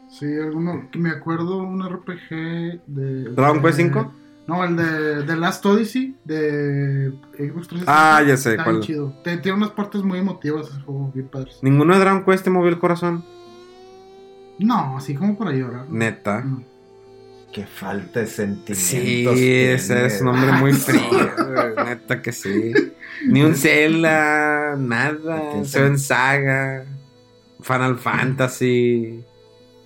[0.09, 0.87] Sí, alguno.
[0.91, 3.23] que Me acuerdo un RPG de.
[3.35, 4.13] ¿Dragon de- Quest 5?
[4.47, 7.85] No, el de, de Last Odyssey de Xbox 360.
[7.87, 8.77] Ah, ya sé Está cuál.
[8.77, 9.13] bien chido.
[9.23, 11.59] Te- Tiene unas partes muy emotivas ese juego, bien padres.
[11.61, 13.25] Ninguno de Dragon Quest te movió el corazón.
[14.59, 15.89] No, así como para llorar.
[15.89, 16.41] Neta.
[16.41, 16.63] No.
[17.51, 18.77] Que falta de sentimientos.
[18.77, 19.73] Sí, tiene.
[19.73, 21.01] ese es un hombre muy frío.
[21.09, 22.71] güey, Neta que sí.
[23.27, 25.63] Ni un Zelda, nada.
[25.65, 26.85] Seven Saga,
[27.61, 29.23] Final Fantasy.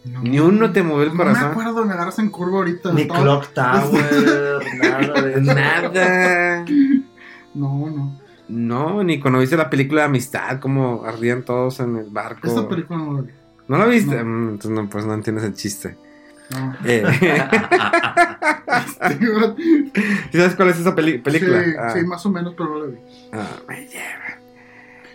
[0.06, 0.22] No.
[0.24, 1.52] Ni uno te movió el No me corazón.
[1.52, 2.92] acuerdo, me agarras en curva ahorita.
[2.94, 5.42] Ni Todo- Clock Tower, nada de eso.
[5.54, 6.66] Nada.
[7.54, 8.18] No, no.
[8.48, 12.48] No, ni cuando viste la película de amistad, como ardían todos en el barco.
[12.48, 13.30] Esta película no la vi.
[13.68, 14.16] ¿No la viste?
[14.16, 14.26] No.
[14.26, 15.98] Mm, entonces no, pues no entiendes el chiste.
[16.50, 16.76] No.
[16.86, 17.04] Eh,
[20.32, 21.38] ¿Sabes cuál es esa película?
[21.38, 21.46] Sí,
[21.80, 21.90] Ah.
[21.94, 22.98] sí, más o menos, pero no la vi.
[23.34, 24.40] Ah, me lleva.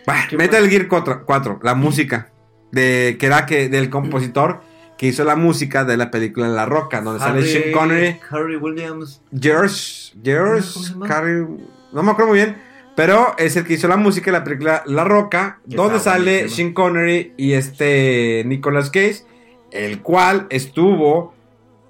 [0.06, 2.28] Bueno, Metal Gear 4, 4, la música.
[2.72, 4.60] De, que era que, del compositor
[4.96, 9.20] que hizo la música de la película La Roca, donde sale Sean Connery, Harry Williams.
[9.38, 10.80] George, ¿Cómo George?
[11.06, 11.46] Carey,
[11.92, 12.56] no me acuerdo muy bien,
[12.94, 16.48] pero es el que hizo la música de la película La Roca, donde sale.
[16.48, 19.24] Sean Connery y este Nicolas Cage,
[19.70, 21.34] el cual estuvo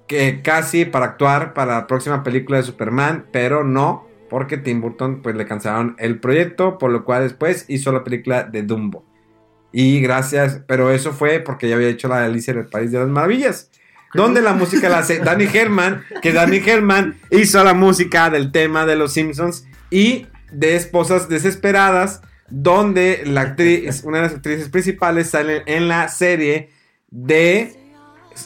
[0.07, 5.21] que casi para actuar para la próxima película de Superman, pero no, porque Tim Burton
[5.21, 9.05] pues le cancelaron el proyecto, por lo cual después hizo la película de Dumbo.
[9.71, 12.91] Y gracias, pero eso fue porque ya había hecho la de Alicia en el País
[12.91, 13.69] de las Maravillas.
[14.13, 18.85] Donde la música la hace Danny Herman, que Danny Herman hizo la música del tema
[18.85, 25.29] de los Simpsons y de Esposas Desesperadas, donde la actriz, una de las actrices principales
[25.29, 26.69] sale en la serie
[27.11, 27.75] de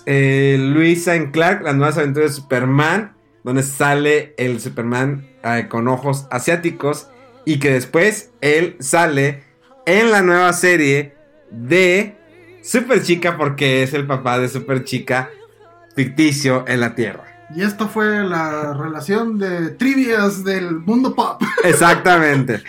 [0.06, 5.88] eh, Luisa en Clark, las nuevas aventuras de Superman, donde sale el Superman eh, con
[5.88, 7.10] ojos asiáticos
[7.46, 9.44] y que después él sale
[9.86, 11.16] en la nueva serie
[11.50, 12.16] de
[12.64, 15.30] Super Chica porque es el papá de Super Chica
[15.96, 17.26] ficticio en la Tierra.
[17.54, 21.42] Y esta fue la relación de trivias del mundo pop.
[21.64, 22.64] Exactamente.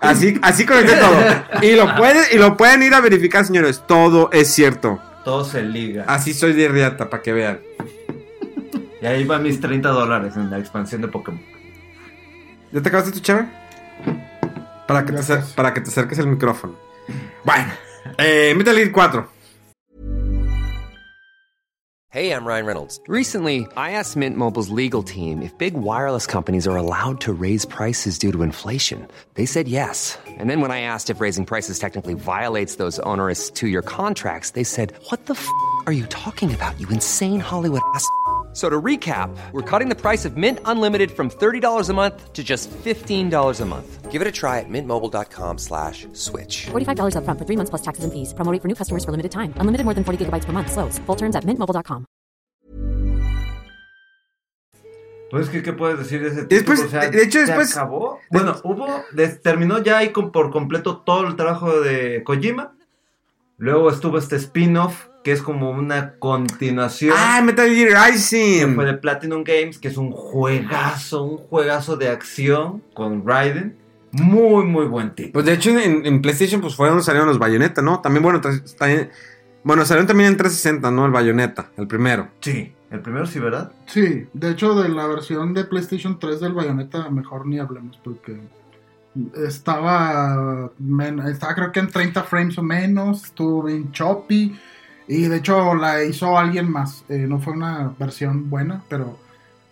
[0.00, 1.16] Así, así conecté todo.
[1.62, 3.82] Y lo, pueden, y lo pueden ir a verificar, señores.
[3.86, 5.00] Todo es cierto.
[5.24, 6.04] Todo se liga.
[6.06, 7.60] Así soy de riata, para que vean.
[9.02, 11.42] Y ahí van mis 30 dólares en la expansión de Pokémon.
[12.72, 13.46] ¿Ya te acabaste tu chave?
[14.90, 15.38] Para que, te, Gracias.
[15.44, 16.74] acer- para que te acerques el micrófono.
[17.44, 17.72] Bueno,
[18.18, 19.28] eh, Metal Gear 4.
[22.12, 22.98] Hey, I'm Ryan Reynolds.
[23.06, 27.64] Recently, I asked Mint Mobile's legal team if big wireless companies are allowed to raise
[27.64, 29.06] prices due to inflation.
[29.34, 30.18] They said yes.
[30.26, 34.50] And then when I asked if raising prices technically violates those onerous two year contracts,
[34.54, 35.46] they said, What the f
[35.86, 38.04] are you talking about, you insane Hollywood ass?
[38.60, 42.32] F- So to recap, we're cutting the price of Mint Unlimited from $30 a month
[42.34, 44.10] to just $15 a month.
[44.12, 46.66] Give it a try at mintmobile.com slash switch.
[46.72, 48.34] $45 upfront for three months plus taxes and fees.
[48.34, 49.54] Promo rate for new customers for limited time.
[49.60, 50.70] Unlimited more than 40 gigabytes per month.
[50.72, 50.98] Slows.
[51.06, 52.04] Full terms at mintmobile.com.
[55.30, 56.82] Pues, ¿qué, qué puedes decir de ese Y título?
[56.82, 58.18] después, de- de hecho, ¿se después- acabó?
[58.30, 59.04] Bueno, hubo...
[59.12, 62.74] des- terminó ya ahí con, por completo todo el trabajo de Kojima.
[63.56, 67.14] Luego estuvo este spin-off, que es como una continuación.
[67.16, 68.74] ¡Ah, Metal Gear que Rising!
[68.74, 73.76] fue de Platinum Games, que es un juegazo, un juegazo de acción con Raiden.
[74.12, 75.32] Muy, muy buen título.
[75.34, 78.00] Pues de hecho en, en PlayStation pues fue donde salieron los Bayonetta, ¿no?
[78.00, 79.10] También, bueno, también-
[79.62, 81.04] bueno, salieron también en 360, ¿no?
[81.06, 82.28] El Bayonetta, el primero.
[82.40, 83.70] Sí, el primero sí, ¿verdad?
[83.86, 88.40] Sí, de hecho de la versión de PlayStation 3 del Bayonetta mejor ni hablemos porque
[89.36, 94.58] estaba, men- estaba creo que en 30 frames o menos, estuvo bien choppy
[95.10, 99.16] y de hecho la hizo alguien más, eh, no fue una versión buena, pero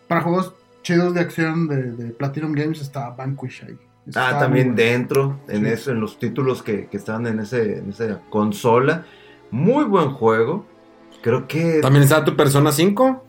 [0.09, 3.79] para juegos chidos de acción de, de Platinum Games está Vanquish ahí.
[4.17, 4.83] Ah, también bueno.
[4.83, 5.71] dentro, en Sí.
[5.71, 9.05] eso, en los títulos que, que estaban en, ese, en esa consola.
[9.51, 10.65] Muy buen juego.
[11.23, 11.81] Creo que...
[11.83, 13.25] También está tu Persona 5.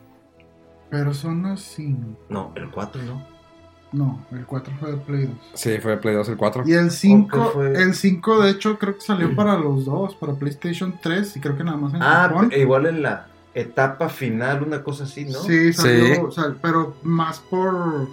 [0.90, 2.18] Persona 5.
[2.30, 3.26] No, el 4 no.
[3.92, 5.34] No, el 4 fue de Play 2.
[5.54, 6.62] Sí, fue de Play 2 el 4.
[6.66, 7.82] Y el ¿O 5, qué fue?
[7.82, 11.56] el 5 de hecho creo que salió para los dos, para PlayStation 3 y creo
[11.56, 12.48] que nada más en Ah, Japón.
[12.50, 15.40] pe- igual en la etapa final, una cosa así, ¿no?
[15.40, 16.36] Sí, salió, Sí.
[16.36, 18.08] sal- pero más por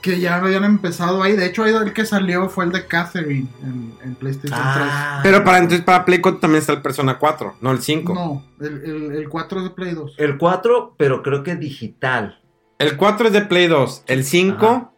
[0.00, 1.34] que ya habían empezado ahí.
[1.36, 5.44] De hecho, ahí el que salió fue el de Catherine en, en PlayStation Ah, Pero
[5.44, 7.84] para entonces para Play 4 también está el Persona 4, no el 3.
[7.84, 8.14] 5.
[8.14, 10.14] No, el, el, el 4 es de Play 2.
[10.16, 12.38] El 4, pero creo que digital.
[12.78, 14.89] El 4 es de Play 2, el 5 Ajá.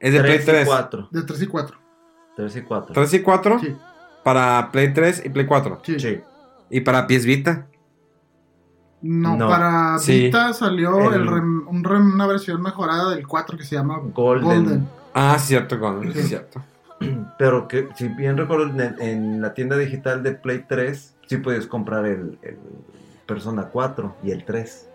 [0.00, 0.66] Es de Play 3 y 3.
[0.66, 1.08] 4.
[1.10, 1.78] De 3 y 4.
[2.36, 2.92] 3 y 4.
[2.94, 3.76] 3 y 4 Sí,
[4.22, 5.80] para Play 3 y Play 4.
[5.84, 5.98] sí.
[6.00, 6.20] Sí.
[6.70, 7.66] Y para PS Vita.
[9.02, 9.48] No, No.
[9.48, 10.24] para Sí.
[10.24, 14.00] Vita salió El- el rem- un rem- una versión mejorada del 4 que se llama
[14.02, 14.44] Golden.
[14.64, 14.88] Golden.
[15.12, 16.28] Ah, cierto, Gordon, sí, Sí.
[16.28, 16.62] cierto.
[17.38, 21.66] Pero que, si bien recuerdo, en, en la tienda digital de Play 3, sí puedes
[21.66, 22.58] comprar el, el
[23.26, 24.88] Persona 4 y el 3.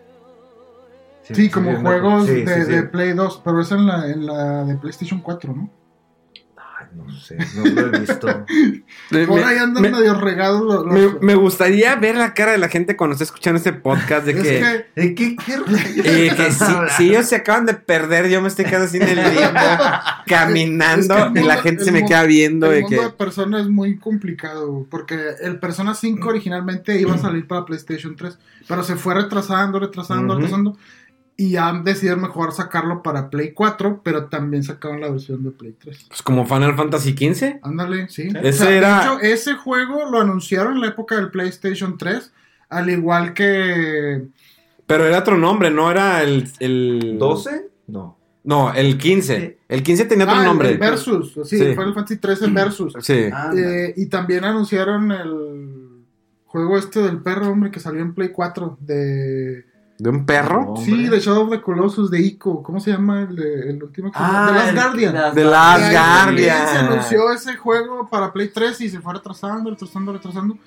[1.33, 2.25] Sí, como juegos.
[2.27, 2.71] Sí, de, sí, sí.
[2.71, 5.69] de Play 2, pero es en la, en la de PlayStation 4, ¿no?
[6.81, 8.27] Ay, no sé, no lo he visto.
[9.11, 10.85] Me, Por ahí andan me- medio regados los...
[10.85, 14.25] los- me- me gustaría ver la cara de la gente cuando esté escuchando este podcast
[14.25, 14.43] de es que...
[14.95, 15.53] que ¿De qué, qué
[16.27, 16.51] eh, que
[16.97, 19.59] si, ellos se acaban de perder, yo me estoy quedando así en el limbo,
[20.27, 23.03] caminando, Es que el y la gente se me queda viendo el de mundo que...
[23.03, 28.15] de Persona es muy complicado, porque el Persona 5 originalmente iba a salir para PlayStation
[28.15, 30.77] 3, pero se fue retrasando, retrasando, retrasando,
[31.39, 35.73] y han decidido mejor sacarlo para Play 4, pero también sacaron la versión de Play
[35.79, 36.05] 3.
[36.09, 37.59] Pues como Final Fantasy XV.
[37.63, 38.27] Ándale, sí.
[38.43, 42.33] Ese era- De hecho, ese juego lo anunciaron en la época del PlayStation 3,
[42.69, 44.27] al igual que...
[44.85, 46.49] Pero era otro nombre, no era el...
[46.59, 47.17] el...
[47.17, 47.61] ¿12?
[47.87, 48.17] No.
[48.43, 49.59] No, el 15.
[49.69, 50.71] El 15 tenía otro Ah, nombre.
[50.71, 51.65] el Versus, sí, Sí.
[51.71, 52.93] Final Fantasy 13 Versus.
[53.01, 53.29] Sí.
[53.55, 56.03] Eh, y también anunciaron el
[56.45, 59.65] juego este del perro, hombre, que salió en Play 4 de
[59.99, 60.75] ¿De un perro?
[60.77, 62.63] Sí, de Shadow of the Colossus, de Ico.
[62.63, 64.09] ¿Cómo se llama el, el último?
[64.15, 65.13] Ah, The Last Guardian.
[65.13, 66.67] Last The Last Ahí Guardian.
[66.69, 70.57] Se anunció ese juego para Play 3 y se fue retrasando, retrasando, retrasando.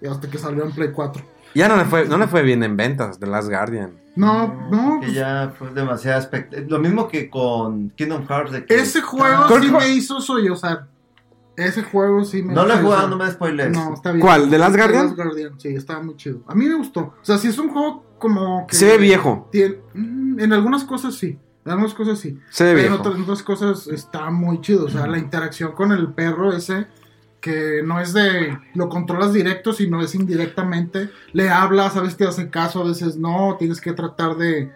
[0.00, 1.22] Y hasta que salió en Play 4.
[1.54, 3.92] Ya no le fue, no le fue bien en ventas de Last Guardian.
[4.16, 5.00] No, no.
[5.00, 8.52] Que pues, ya fue demasiado espect- Lo mismo que con Kingdom Hearts.
[8.52, 10.86] De que ese juego ¿Cuál sí me hizo sollozar.
[11.56, 13.76] Ese juego sí me No lo he jugado, no me spoilers.
[13.76, 14.24] No, está bien.
[14.24, 14.48] ¿Cuál?
[14.48, 15.04] ¿The Last The Guardian?
[15.04, 16.40] Last Guardian, sí, estaba muy chido.
[16.46, 17.00] A mí me gustó.
[17.00, 18.76] O sea, sí es un juego como que...
[18.76, 19.48] Se ve viejo.
[19.52, 21.38] tiene- mm, en algunas cosas sí.
[21.64, 22.38] En algunas cosas sí.
[22.50, 23.00] Se ve Pero en viejo.
[23.02, 24.86] otras, en otras cosas está muy chido.
[24.86, 26.86] O sea, la interacción con el perro ese,
[27.40, 31.10] que no es de lo controlas directo, sino es indirectamente.
[31.32, 33.56] Le hablas, a veces te hace caso, a veces no.
[33.58, 34.70] Tienes que tratar de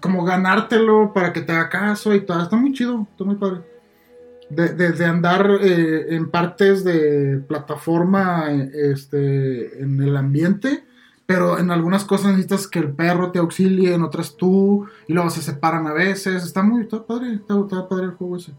[0.00, 2.40] como ganártelo para que te haga caso y todo.
[2.42, 3.60] Está muy chido, está muy padre.
[4.48, 10.84] De, de- de andar eh, en partes de plataforma este, en el ambiente,
[11.26, 15.28] pero en algunas cosas necesitas que el perro te auxilie, en otras tú, y luego
[15.30, 16.44] se separan a veces.
[16.44, 18.52] Está muy está padre, está, está padre el juego ese.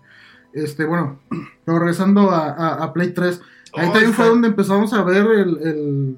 [0.53, 1.19] Este, bueno,
[1.65, 3.41] pero regresando a, a- a Play 3,
[3.77, 6.17] ahí Oh, también fue donde empezamos a ver el, el-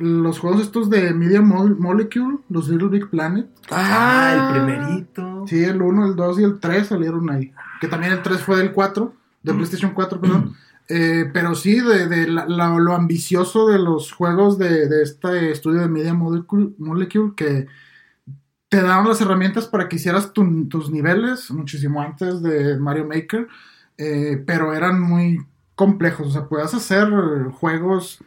[0.00, 3.46] los juegos estos de Media Mo- Molecule, los Little Big Planet.
[3.70, 5.44] Ah, el primerito.
[5.48, 7.52] Sí, el 1, el 2 y el 3 salieron ahí.
[7.80, 9.12] Que también el 3 fue del 4,
[9.42, 10.54] de PlayStation 4, perdón.
[10.90, 15.80] Eh, pero sí, de, de la- lo ambicioso de los juegos de, de este estudio
[15.82, 17.66] de Media Molecule, que
[18.68, 23.48] te daban las herramientas para que hicieras tu- tus niveles muchísimo antes de Mario Maker,
[23.96, 25.38] eh, pero eran muy
[25.74, 26.28] complejos.
[26.28, 27.08] O sea, podías hacer
[27.52, 28.18] juegos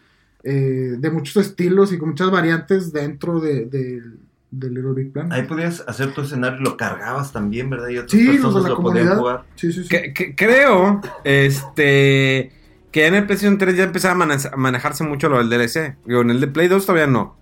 [0.43, 3.65] eh, de muchos estilos y con muchas variantes dentro de,
[4.51, 5.31] de, de Little Big Planet.
[5.33, 7.87] Ahí podías hacer tu escenario, lo cargabas también, ¿verdad?
[7.89, 9.17] Y otras Sí, los personas de la lo podían comunidad.
[9.17, 9.43] jugar.
[9.55, 9.89] Sí, sí, sí.
[9.89, 12.51] Que- que- creo, este,
[12.91, 15.95] que en el PlayStation 3 ya empezaba a manejarse mucho lo del DLC.
[16.05, 17.37] Digo, en el de Play 2 todavía no.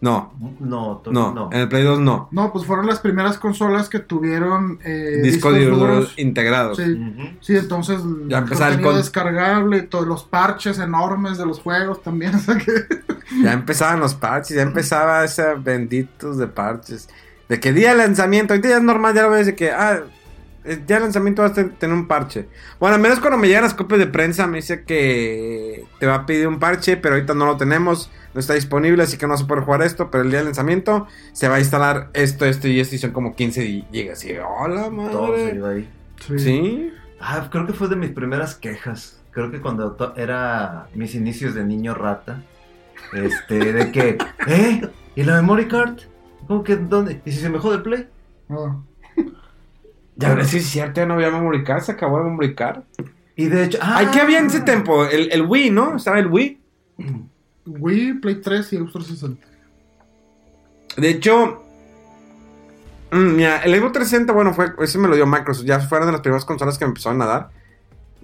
[0.00, 1.48] No, No, no, no.
[1.52, 2.28] en el Play 2 no.
[2.30, 6.14] No, pues fueron las primeras consolas que tuvieron eh, Disco discos duros.
[6.16, 6.76] integrados.
[6.76, 12.00] Sí, sí, entonces Ya empezaba el con- descargable, todos los parches enormes de los juegos
[12.02, 12.72] también, o sea que
[13.42, 17.08] Ya empezaban los parches, ya empezaba ese benditos de parches.
[17.48, 20.02] De que día de lanzamiento, ahorita ya es normal, ya lo ves de que, ah,
[20.64, 22.48] el día de lanzamiento vas a ten- tener un parche.
[22.80, 26.14] Bueno, al menos cuando me llegan las copias de prensa me dice que te va
[26.16, 29.36] a pedir un parche, pero ahorita no lo tenemos, no está disponible, así que no
[29.36, 32.68] se puede jugar esto, pero el día del lanzamiento se va a instalar esto, esto
[32.68, 34.24] y esto y son como 15 gigas.
[34.24, 35.54] Y hola Todo se madre.
[35.56, 35.88] iba ahí.
[36.36, 36.92] Sí.
[37.20, 39.20] Ah, creo que fue de mis primeras quejas.
[39.30, 42.42] Creo que cuando era mis inicios de niño rata.
[43.12, 44.82] Este, de que, ¿eh?
[45.16, 45.98] ¿Y la memory card?
[46.46, 47.20] ¿Cómo que dónde?
[47.24, 48.08] ¿Y si se me jode el play?
[48.50, 48.76] ah,
[50.18, 52.82] Ya sí es cierto, ya no había memory card, se acabó de memory card.
[53.36, 55.04] Y de hecho, ah, Ay, ¿qué había en ese tiempo?
[55.04, 55.96] El, el Wii, ¿no?
[55.96, 56.60] Estaba el Wii.
[57.66, 59.46] Wii, Play 3 y Xbox 360.
[60.96, 61.62] De hecho,
[63.12, 65.66] mm, mira, el Xbox 360, bueno, fue, ese me lo dio Microsoft.
[65.66, 67.50] Ya fueron de las primeras consolas que me empezaron a dar.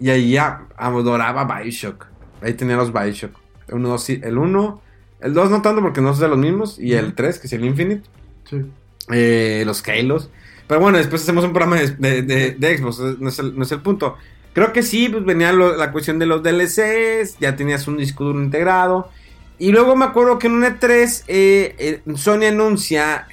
[0.00, 2.06] Y ahí ya adoraba Bioshock.
[2.42, 3.38] Ahí tenía los Bioshock.
[3.68, 4.82] El 1, sí, el 1,
[5.20, 6.78] el 2 no tanto porque no es de los mismos.
[6.80, 8.02] Y el 3, que es el Infinite.
[8.50, 8.66] Sí.
[9.12, 10.30] eh, los Halos.
[10.66, 13.80] Pero bueno, después hacemos un programa de, de- Xbox, no es, el, no es el
[13.80, 14.16] punto.
[14.52, 18.24] Creo que sí, pues venía lo- la cuestión de los DLCs, ya tenías un disco
[18.24, 19.10] duro integrado.
[19.58, 23.26] Y luego me acuerdo que en un E3 eh, eh, Sony anuncia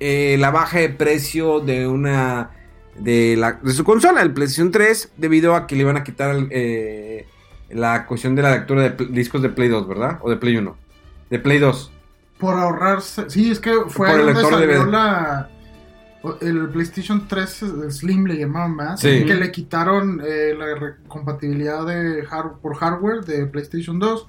[0.00, 2.50] eh, la baja de precio de una
[2.96, 6.36] de, la, de su consola, el PlayStation 3, debido a que le iban a quitar
[6.50, 7.26] eh,
[7.70, 10.18] la cuestión de la lectura de discos de Play 2, ¿verdad?
[10.22, 10.76] O de Play 1.
[11.30, 11.92] De Play 2.
[12.38, 13.28] Por ahorrarse.
[13.28, 15.50] Sí, es que fue Por el donde lector de la.
[16.40, 19.00] El PlayStation 3 Slim le llamaban más.
[19.00, 19.24] Sí.
[19.24, 24.26] Que le quitaron eh, la compatibilidad de hard- por hardware de PlayStation 2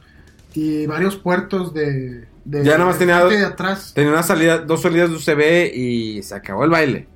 [0.53, 2.25] y varios puertos de.
[2.45, 3.93] de Ya nada más tenía- de atrás.
[3.95, 7.07] Tenía una salida, dos salidas de USB y se acabó el baile.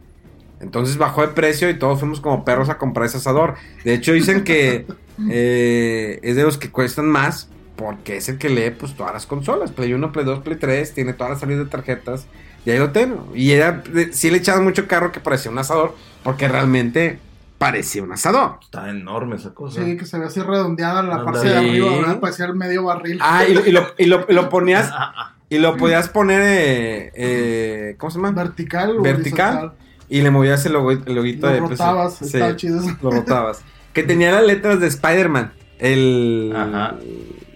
[0.60, 3.56] Entonces bajó de precio y todos fuimos como perros a comprar ese asador.
[3.84, 4.86] De hecho dicen que
[5.30, 9.26] eh, es de los que cuestan más porque es el que lee pues todas las
[9.26, 9.72] consolas.
[9.72, 12.26] Play 1, Play 2, Play 3, tiene todas las salidas de tarjetas
[12.66, 13.32] y ahí lo tengo.
[13.36, 17.20] Y era, sí le echaban mucho carro que parecía un asador porque realmente
[17.58, 18.60] parecía un asador.
[18.62, 19.84] Está enorme esa cosa.
[19.84, 21.90] Sí, que se ve así redondeada la parte de arriba.
[21.98, 22.20] ¿verdad?
[22.20, 23.20] Parecía el medio barril.
[23.22, 24.92] Ah, y, y lo, y lo- y lo ponías
[25.50, 28.32] y lo podías poner, eh, eh, ¿cómo se llama?
[28.32, 29.50] Vertical Vertical.
[29.58, 29.78] horizontal.
[30.10, 32.96] Y le movías el, logo, el loguito Lo de rotabas, Sí, estaba chido eso.
[33.02, 33.62] Lo rotabas.
[33.94, 35.54] Que tenía las letras de Spider-Man.
[35.78, 36.52] El.
[36.56, 36.96] Ajá.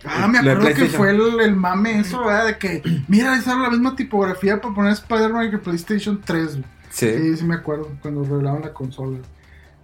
[0.09, 0.97] Ah, me acuerdo que PlayStation.
[0.97, 2.45] fue el, el mame eso, ¿verdad?
[2.47, 6.51] De que, mira, esa la misma tipografía para poner Spider-Man que PlayStation 3.
[6.53, 6.63] güey.
[6.89, 7.11] Sí.
[7.13, 9.17] Sí, sí me acuerdo, cuando revelaron la consola.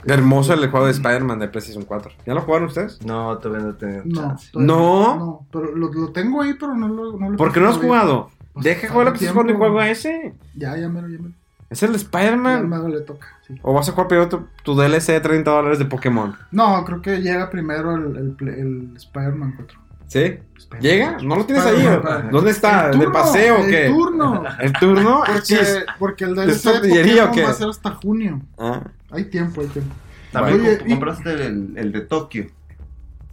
[0.05, 2.11] Hermoso el juego de Spider-Man de PlayStation 4.
[2.26, 3.01] ¿Ya lo jugaron ustedes?
[3.05, 4.49] No, todavía no he tenido No, chance.
[4.53, 5.15] No.
[5.15, 7.78] No, pero lo, lo tengo ahí, pero no lo, no lo ¿Por qué no has
[7.78, 8.30] jugado?
[8.53, 9.41] Pues, Deja jugar estás tiempo.
[9.41, 10.34] jugando y juega ese.
[10.55, 11.36] Ya, ya me lo, ya me lo.
[11.69, 12.69] Es el Spider-Man.
[12.91, 13.28] le toca.
[13.47, 13.55] sí.
[13.63, 16.36] O vas a jugar primero tu, tu DLC de 30 dólares de Pokémon.
[16.51, 19.80] No, creo que llega primero el, el, el Spider-Man 4.
[20.08, 20.36] ¿Sí?
[20.80, 21.18] ¿Llega?
[21.22, 21.84] ¿No lo tienes ahí?
[22.32, 22.88] ¿Dónde está?
[22.89, 23.88] El ¿En el turno, paseo o el qué?
[23.89, 24.43] turno.
[24.60, 25.24] ¿El turno?
[25.28, 27.43] Porque, porque el ¿Es DLC de qué?
[27.43, 28.41] va a ser hasta junio.
[28.58, 28.82] Ah.
[29.12, 29.93] Hay tiempo, hay tiempo.
[30.32, 32.47] También Oye, comp- y- compraste el, el de Tokio.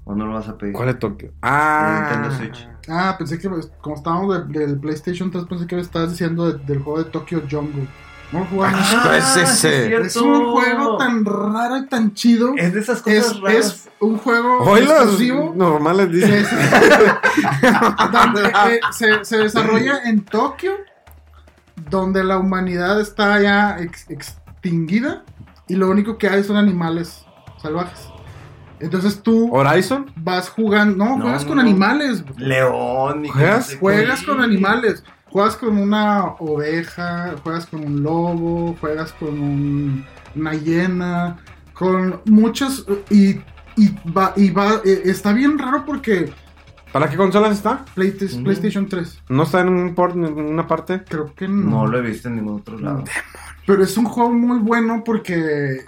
[0.05, 0.75] ¿O no lo vas a pedir?
[0.75, 1.31] ¿Cuál es Tokio?
[1.41, 2.09] Ah.
[2.13, 2.69] Nintendo Switch.
[2.89, 3.49] Ah, pensé que
[3.81, 7.11] como estábamos de- del PlayStation 3, pensé que me estabas diciendo de- del juego de
[7.11, 7.87] Tokyo Jungle.
[8.33, 8.81] Jugamos.
[8.95, 10.21] Ah, es ese.
[10.23, 12.53] un juego tan raro y tan chido.
[12.57, 13.57] Es de esas cosas Es, raras.
[13.67, 15.53] es un juego Hoy exclusivo.
[15.57, 16.35] normales dicen.
[16.35, 16.49] es-
[18.13, 20.73] donde, eh, se, se desarrolla en Tokio,
[21.91, 25.25] donde la humanidad está ya ex- extinguida
[25.67, 27.25] y lo único que hay son animales
[27.61, 27.99] salvajes.
[28.79, 30.11] Entonces tú ¿Horizon?
[30.17, 32.25] vas jugando, no, No, juegas no, con animales.
[32.39, 33.25] León.
[33.27, 33.77] y ¿Juegas?
[33.79, 35.05] Juegas con animales.
[35.31, 40.05] Juegas con una oveja, juegas con un lobo, juegas con un-
[40.35, 41.39] una hiena,
[41.73, 43.37] con muchos y,
[43.77, 46.33] y va, y va eh, está bien raro porque
[46.93, 47.75] ¿Para qué consolas está?
[47.75, 48.43] Mm.
[48.43, 51.05] PlayStation 3, ¿No está en un port, en una parte?
[51.09, 51.71] creo que no.
[51.71, 53.05] No lo he visto en ningún otro lado.
[53.65, 55.85] Pero es un juego muy bueno porque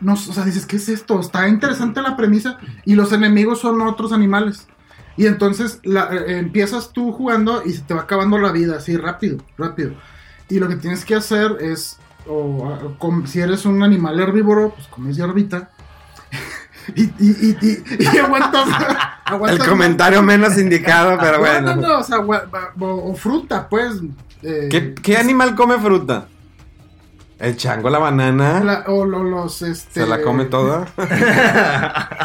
[0.00, 1.20] no, o sea, dices, ¿qué es esto?
[1.20, 4.66] Está interesante la premisa y los enemigos son otros animales.
[5.16, 8.96] Y entonces la- eh, empiezas tú jugando y se te va acabando la vida así
[8.96, 9.92] rápido, rápido.
[10.48, 14.86] Y lo que tienes que hacer es, o, com- si eres un animal herbívoro, pues
[14.88, 15.70] comes hierbita.
[16.96, 17.56] y, y,
[17.98, 18.68] y, aguantas,
[19.48, 21.76] El comentario menos indicado, pero No, bueno.
[21.76, 23.94] no, no, o sea, o, o fruta, pues.
[24.42, 26.26] eh, ¿Qué, qué animal come fruta?
[27.42, 28.62] El chango, la banana.
[28.62, 30.00] la- o lo- los, este...
[30.02, 30.86] ¿Se la come toda?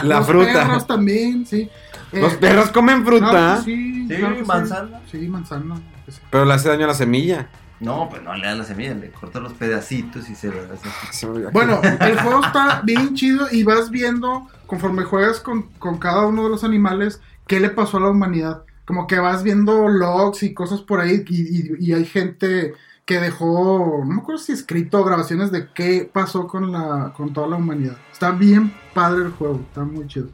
[0.04, 0.54] la los fruta.
[0.54, 1.70] perros también, sí.
[2.12, 5.02] Eh, Los perros comen fruta, claro que sí, Sí, claro manzana.
[5.12, 5.76] Sí, manzana.
[6.08, 6.20] sí.
[6.30, 7.48] pero le hace daño a la semilla.
[7.80, 11.52] No, pues no le dan la semilla, le cortan los pedacitos y se lo hacen.
[11.52, 16.44] Bueno, el juego está bien chido y vas viendo, conforme juegas con, con cada uno
[16.46, 18.64] de los animales, qué le pasó a la humanidad.
[18.86, 22.74] Como que vas viendo logs y cosas por ahí y, y- y hay gente
[23.08, 27.48] que dejó, no me acuerdo si escrito grabaciones de qué pasó con, la, con toda
[27.48, 27.96] la humanidad.
[28.12, 30.28] Está bien padre el juego, está muy chido.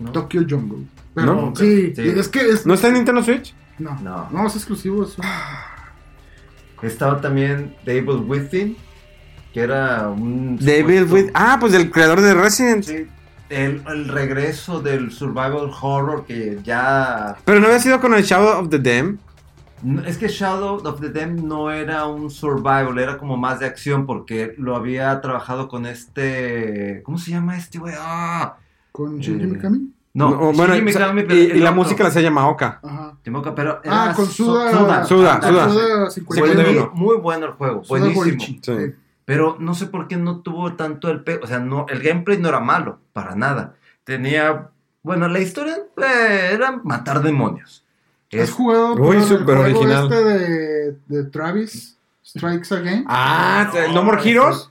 [0.00, 0.10] ¿no?
[0.12, 0.86] Tokyo Jungle.
[1.14, 1.56] Pero ¿No?
[1.56, 2.02] sí, Sí.
[2.08, 2.66] es que es...
[2.66, 3.54] ¿No está en Nintendo Switch?
[3.78, 4.28] No, No.
[4.30, 5.04] no, es exclusivo.
[5.04, 5.24] es un-
[6.82, 8.76] Estaba también Devil Within,
[9.54, 10.56] que era un...
[10.58, 11.30] David supuesto- With.
[11.34, 12.84] Ah, pues el creador de Resident.
[12.84, 13.06] Sí,
[13.50, 17.36] el, el regreso del survival horror que ya...
[17.44, 19.18] Pero no había sido con el Shadow of the Dam.
[19.82, 23.66] No, Es que Shadow of the Dam no era un survival, era como más de
[23.66, 27.02] acción porque lo había trabajado con este...
[27.04, 27.94] ¿Cómo se llama este güey?
[27.98, 28.56] ¡Ah!
[28.92, 29.92] Con Shinji Eh, Mikami.
[30.12, 32.80] No, No, bueno, Shinji Mikami, y, pero y el la música la hacía Yamaoka.
[32.82, 33.16] Ajá.
[33.22, 34.70] Timoca, pero Ah, era con Su- Suda.
[34.72, 35.68] Suda, Suda.
[35.70, 36.62] Suda Fue 51.
[36.62, 38.58] Segundo muy, muy bueno el juego, Suda buenísimo.
[38.62, 38.94] Sí.
[39.24, 41.38] Pero no sé por qué no tuvo tanto el pe...
[41.42, 43.76] O sea, no, el gameplay no era malo, para nada.
[44.04, 44.70] Tenía...
[45.02, 47.86] Bueno, la historia eh, era matar demonios.
[48.32, 50.04] ¿Has Es- jugado Uy, el súper juego original.
[50.04, 53.04] este de, de Travis Strikes Again?
[53.08, 54.70] Ah, ¿No More Heroes?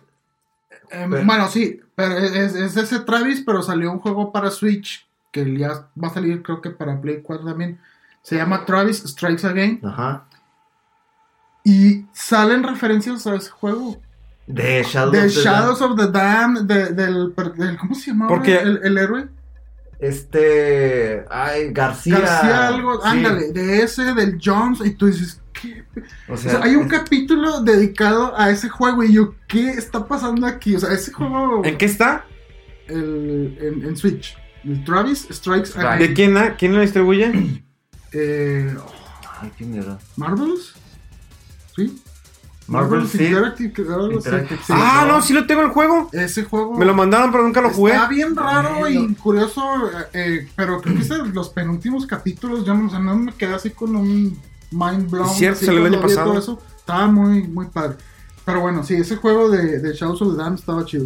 [0.91, 5.05] Eh, pero- bueno, sí, pero es, es ese Travis, pero salió un juego para Switch
[5.32, 7.80] que ya va a salir creo que para Play 4 también.
[8.24, 10.26] Se llama Travis Strikes Again Ajá.
[11.64, 14.01] y salen referencias a ese juego.
[14.47, 18.30] De Shadow De of the Shadows of the Dam, de- del, del- ¿cómo se llamaba
[18.30, 19.30] Porque- el, el héroe?
[20.00, 21.26] Este...
[21.30, 22.20] Ay, García.
[22.20, 23.08] García algo, Sí.
[23.08, 25.84] ándale, de ese, del Jones, y tú dices, ¿qué?
[26.30, 30.08] O O sea, hay un es- capítulo dedicado a ese juego y yo, ¿qué está
[30.08, 30.76] pasando aquí?
[30.76, 32.26] O sea, ese juego ¿En qué está?
[32.88, 34.38] el, en, en Switch.
[34.64, 35.72] El Travis Strikes.
[35.78, 36.00] Again.
[36.00, 37.62] ¿De quién, la- quién lo distribuye?
[38.12, 38.76] Eh,
[39.41, 40.00] Ay, ¿quién era?
[40.18, 40.74] Marvelous.
[41.76, 42.02] ¿Sí?
[42.70, 43.01] Marvel.
[43.01, 44.13] Interactive, que- algo así.
[44.15, 44.74] Interactive, sí.
[44.76, 45.22] ah, no.
[45.22, 46.09] sí lo tengo el juego.
[46.13, 46.78] Ese juego.
[46.78, 47.93] Me lo mandaron, pero nunca lo jugué.
[47.93, 52.65] Está bien raro y curioso, eh, eh, pero creo que es de los penúltimos capítulos.
[52.65, 54.39] Yo no, o sea, no me quedé así con un
[54.72, 55.28] mind blown.
[55.30, 56.30] Es cierto, año vi pasado.
[56.30, 56.61] todo eso.
[56.78, 57.97] Estaba muy, muy padre.
[58.45, 61.05] Pero bueno, sí, ese juego de, de Shadows of the Dam estaba chido.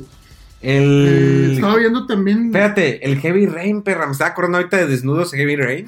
[0.62, 1.52] Eh, El.
[1.56, 2.46] estaba viendo también.
[2.46, 4.06] Espérate, el Heavy Rain, perra.
[4.06, 5.88] Me estaba acordando ahorita de desnudos Heavy Rain.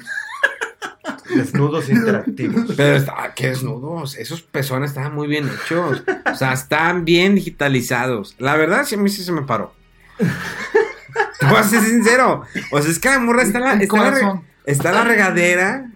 [1.34, 2.74] Desnudos interactivos.
[2.76, 4.16] Pero está, qué desnudos.
[4.16, 6.02] Esos pezones estaban muy bien hechos.
[6.30, 8.34] O sea, están bien digitalizados.
[8.38, 9.74] La verdad, sí, a mí sí se me paró.
[10.18, 12.42] Te voy a ser sincero.
[12.70, 15.90] O sea, es que la morra está en la, está la está la regadera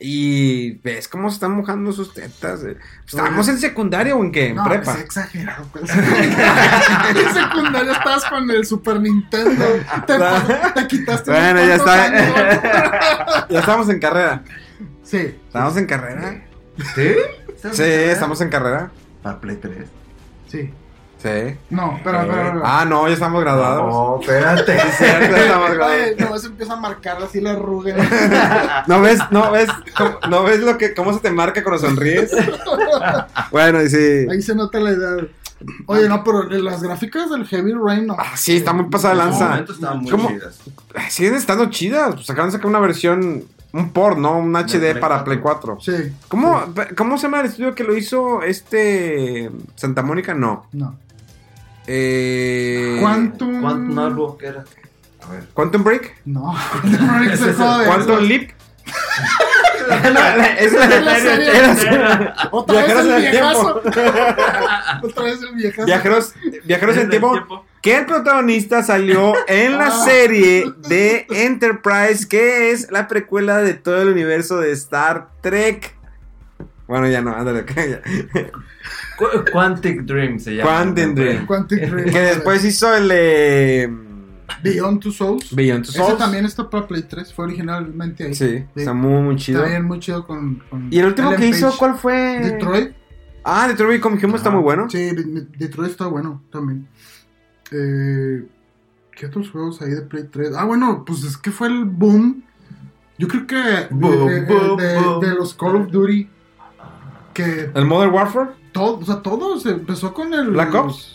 [0.00, 2.60] y ves cómo están mojando sus tetas.
[3.06, 4.48] Estábamos en secundaria o en qué?
[4.48, 4.92] En No, prepa.
[4.92, 5.66] es exagerado.
[5.72, 5.90] pues.
[5.90, 9.64] en secundaria estabas con el Super Nintendo.
[10.06, 10.14] Te,
[10.80, 11.30] te quitaste.
[11.30, 13.48] Bueno, ya está.
[13.48, 14.42] ya estábamos en carrera.
[15.02, 15.36] Sí.
[15.46, 16.42] ¿Estamos en carrera?
[16.94, 17.14] ¿Sí?
[17.72, 18.90] Sí, estamos en carrera.
[19.22, 19.78] Para Play 3.
[20.46, 20.70] Sí.
[21.22, 21.56] Sí.
[21.70, 23.92] No, pero, pero, pero- Ah, no, ya estamos graduados.
[23.92, 24.76] No, espérate.
[25.00, 26.06] Ya estamos graduados.
[26.20, 28.84] No, se empieza a marcar así la arruga.
[28.86, 32.30] ¿No ves, no ves, cómo- no ves lo que, cómo se te marca cuando sonríes?
[33.50, 34.26] Bueno, y sí.
[34.30, 35.18] Ahí se nota la edad.
[35.86, 38.16] Oye, no, pero las gráficas del Heavy Rain, no.
[38.18, 39.48] Ah, sí, está muy pasada de lanza.
[39.48, 40.28] momento estaban muy ¿Cómo?
[40.28, 40.60] chidas.
[41.10, 42.14] Siguen estando chidas.
[42.14, 44.38] Pues acaban de sacar una versión, un port, ¿no?
[44.38, 45.24] Un HD Play para 4.
[45.24, 45.78] Play 4.
[45.80, 46.12] Sí.
[46.28, 46.62] ¿Cómo,
[46.96, 50.32] ¿Cómo se llama el estudio que lo hizo este Santa Mónica?
[50.32, 50.66] No.
[50.72, 50.94] No.
[51.90, 53.60] Eh, Quantum.
[53.62, 54.64] ¿Cuánto algo que era?
[55.26, 55.44] A ver.
[55.54, 56.16] Quantum Break.
[56.26, 56.54] No.
[56.84, 58.18] no es el juego de Quantum.
[58.20, 58.50] Leap.
[59.88, 59.94] No,
[60.58, 61.50] es la, serie.
[62.50, 63.82] Otra vez Viajeros el viejazo.
[65.02, 65.86] Otra vez el viejazo.
[65.86, 66.34] Viajeros,
[66.64, 67.64] viajeros en tiempo.
[67.80, 70.04] Que el protagonista salió en la Ah.
[70.04, 75.94] serie de Enterprise, que es la precuela de todo el universo de Star Trek.
[76.88, 77.64] Bueno, ya no, ándale.
[77.76, 78.00] ya.
[79.18, 80.70] Qu- Quantic Dream se llama.
[80.70, 81.46] Quantum Dream.
[81.46, 82.10] Quantic Dream.
[82.10, 83.92] Que después hizo el de
[84.62, 85.54] Beyond Two Souls.
[85.54, 86.18] Beyond Two Ese Souls.
[86.18, 87.32] también está para Play 3.
[87.34, 88.34] Fue originalmente ahí.
[88.34, 89.58] Sí, está muy, muy chido.
[89.60, 90.62] Está bien, muy chido con.
[90.70, 91.78] con Y el último Ellen que hizo, Page.
[91.78, 92.40] ¿cuál fue?
[92.42, 92.92] Detroit.
[93.44, 94.88] Ah, Detroit Become Human está muy bueno.
[94.90, 96.88] Sí, De- De- Detroit está bueno también.
[97.70, 98.46] Eh,
[99.12, 100.52] ¿Qué otros juegos hay de Play 3?
[100.56, 102.44] Ah, bueno, pues es que fue el boom.
[103.18, 105.20] Yo creo que de, Boom, de- boom, de- boom.
[105.20, 106.28] de los Call of Duty.
[107.44, 110.50] Que El Modern Warfare, todo, o sea, todo se empezó con el.
[110.50, 111.14] Black Ops.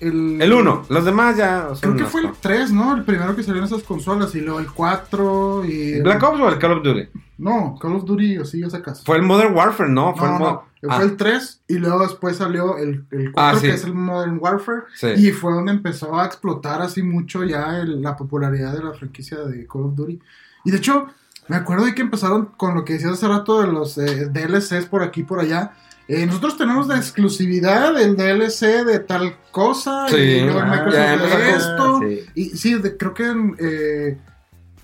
[0.00, 0.86] El, el 1.
[0.90, 2.42] Los demás ya Creo que fue el cuantos.
[2.42, 2.94] 3, ¿no?
[2.94, 4.34] El primero que salió en esas consolas.
[4.34, 5.64] Y luego el 4.
[5.64, 6.00] Y.
[6.02, 7.08] ¿Black Ops o el Call of Duty?
[7.38, 9.02] No, Call of Duty, así ya sacas.
[9.04, 10.14] Fue el Modern Warfare, ¿no?
[10.14, 13.32] Fue no, el no, fue Ah, el 3 y luego después salió el, el 4
[13.36, 13.66] Ah, sí.
[13.66, 15.06] que es el Modern Warfare Sí.
[15.16, 19.38] y fue donde empezó a explotar así mucho ya el- la popularidad de la franquicia
[19.38, 20.20] de Call of Duty.
[20.66, 21.06] Y de hecho,
[21.48, 24.86] me acuerdo de que empezaron con lo que decías hace rato de los eh, DLCs
[24.86, 25.72] por aquí y por allá.
[26.06, 30.16] Eh, nosotros tenemos de exclusividad el DLC de tal cosa Sí.
[30.16, 32.00] y luego Ah, Microsoft ya de empezó esto.
[32.00, 32.20] Sí.
[32.34, 34.18] Y sí, de- creo que eh,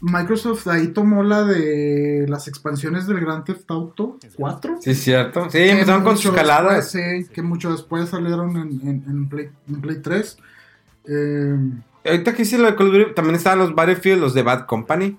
[0.03, 4.79] Microsoft ahí tomó la de las expansiones del Grand Theft Auto 4.
[4.81, 5.51] Sí, cierto.
[5.51, 6.91] Sí, empezaron con sus caladas.
[6.91, 10.39] sí, que mucho después salieron en, en, en Play, en Play 3.
[11.07, 11.57] Eh,
[12.07, 14.65] Ahorita que hice lo de Call of Duty, también estaban los Battlefield, los de Bad
[14.65, 15.19] Company.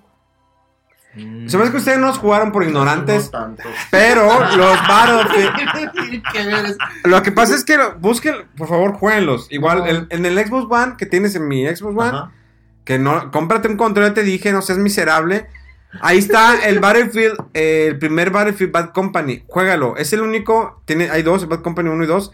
[1.14, 1.46] Mm.
[1.48, 3.62] Se me hace que ustedes no los jugaron por ignorantes, No tanto.
[3.90, 5.52] pero los Battlefield.
[7.04, 9.46] Lo que pasa es que lo- busquen, por favor, jueguenlos.
[9.50, 9.86] Igual No.
[9.86, 12.32] el- en el Xbox One que tienes en mi Xbox One, Ajá.
[12.84, 15.46] que no, cómprate un control, ya te dije, no seas miserable.
[16.00, 19.44] Ahí está el Battlefield, eh, el primer Battlefield Bad Company.
[19.46, 19.96] Juégalo.
[19.98, 22.32] Es el único, tiene, hay dos, Bad Company 1 y 2,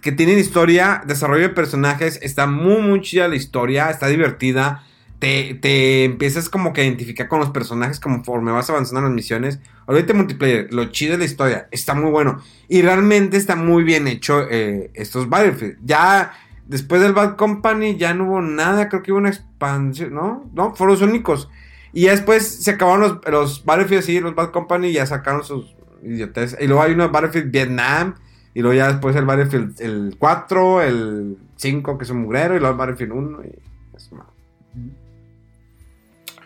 [0.00, 2.20] que tienen historia, desarrollo de personajes.
[2.22, 4.84] Está muy, muy chida la historia, está divertida.
[5.20, 9.60] Te, empiezas como que a identificar con los personajes conforme vas avanzando en las misiones.
[9.86, 12.42] Olvídate multiplayer, lo chido es la historia, está muy bueno.
[12.68, 15.78] Y realmente está muy bien hecho eh, estos Battlefield.
[15.84, 16.32] Ya
[16.66, 20.50] después del Bad Company ya no hubo nada, creo que hubo una expansión, ¿no?
[20.54, 21.48] No, fueron los únicos.
[21.92, 25.74] Y ya después se acabaron los, los Battlefield, sí, los Bad Company ya sacaron sus
[26.02, 26.56] idiotes.
[26.60, 28.14] Y luego hay uno de Battlefield Vietnam.
[28.54, 32.56] Y luego ya después el Battlefield el 4, el 5 que es un mugrero.
[32.56, 33.38] Y luego el Battlefield 1.
[33.44, 34.30] Y, es malo.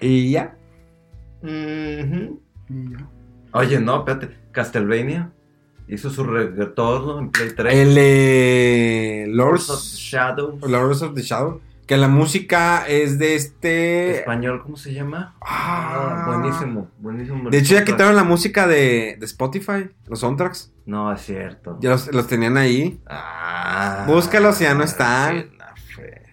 [0.04, 0.56] Y ya.
[1.42, 2.40] Ujú.
[2.68, 3.08] y ya.
[3.52, 4.36] Oye, no, espérate.
[4.52, 5.32] Castlevania
[5.88, 7.74] hizo su retorno en Play 3.
[7.74, 10.58] El eh, Lords of Lords, Shadow.
[10.66, 11.60] Lords of the Shadow.
[11.86, 14.18] Que la música es de este.
[14.20, 15.36] Español, ¿cómo se llama?
[15.42, 16.24] Ah.
[16.26, 17.50] buenísimo, buenísimo.
[17.50, 20.72] De hecho, ya quitaron la música de, de Spotify, los soundtracks.
[20.86, 21.76] No, es cierto.
[21.80, 23.00] Ya los, los tenían ahí.
[23.06, 25.50] Ah, Búscalos, ya no están.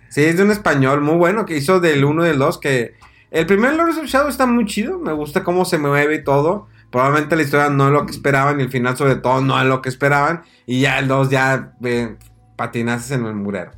[0.07, 2.59] Sí, es de un español muy bueno que hizo del 1 y del 2.
[2.59, 2.95] Que
[3.31, 4.97] el primer Lords of Shadow está muy chido.
[4.99, 6.67] Me gusta cómo se mueve y todo.
[6.91, 9.65] Probablemente la historia no es lo que esperaban y el final, sobre todo, no es
[9.65, 10.43] lo que esperaban.
[10.65, 12.17] Y ya el 2 ya eh,
[12.57, 13.71] patinases en el murero.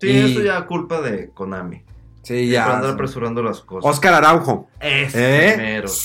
[0.00, 1.84] Sí, Y- eso ya culpa de Konami.
[2.22, 2.76] Sí, Por ya.
[2.76, 3.90] andar apresurando las cosas.
[3.90, 4.68] Oscar Araujo.
[4.80, 5.52] Ese ¿Eh?
[5.54, 5.88] primero.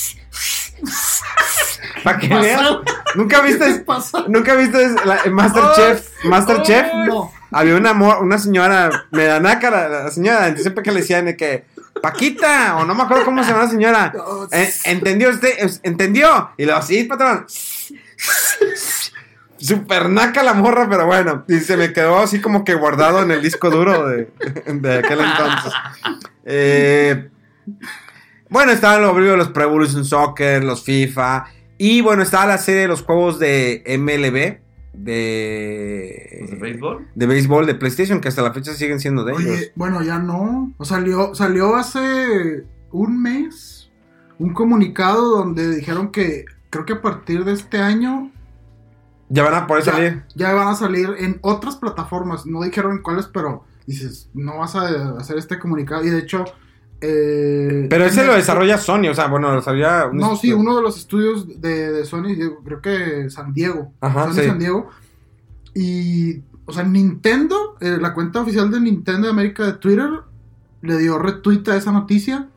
[2.04, 2.62] Para que ¿Qué veas.
[3.16, 3.86] ¿Nunca ¿Qué viste?
[4.28, 6.26] ¿nunca viste la- Masterchef?
[6.26, 6.94] Masterchef.
[7.08, 7.32] No.
[7.52, 11.38] Había una, una señora, me da naca la, la señora, siempre que le decían de
[11.38, 11.66] que,
[12.02, 14.14] Paquita, o no me acuerdo cómo se llama la señora,
[14.52, 15.54] "Eh, ¿entendió usted?
[15.84, 16.52] ¿Entendió?
[16.58, 17.46] Y lo sí, patrón.
[19.60, 23.32] Super naca la morra, pero bueno, y se me quedó así como que guardado en
[23.32, 24.30] el disco duro de,
[24.68, 25.74] de aquel entonces.
[26.46, 27.30] Eh,
[28.50, 31.46] bueno, estaban los los Pro Evolution Soccer, los FIFA,
[31.80, 34.60] y bueno, estaba la serie de los juegos de MLB,
[34.98, 36.38] de...
[36.42, 37.08] ¿Los de béisbol?
[37.16, 39.72] de béisbol de PlayStation, que hasta la fecha siguen siendo de ellos.
[39.76, 40.74] Bueno, ya no.
[40.78, 43.92] O salió, salió hace un mes
[44.40, 48.32] un comunicado donde dijeron que creo que a partir de este año
[49.30, 50.24] Ya van a poder ya, salir.
[50.36, 52.46] ya van a salir en otras plataformas.
[52.46, 56.04] No dijeron cuáles, pero dices, no vas a hacer este comunicado.
[56.04, 56.46] Y de hecho...
[57.02, 60.08] eh, Pero ese lo desarrolla Sony, o sea, bueno, lo desarrolla...
[60.08, 63.92] un No, sí, uno de los estudios de, de Sony, yo creo que San Diego.
[64.02, 64.48] Ajá, Sony sí.
[64.48, 64.90] San Diego.
[65.74, 70.10] Y, o sea, Nintendo, eh, la cuenta oficial de Nintendo de América de Twitter,
[70.82, 72.48] le dio retweet a esa noticia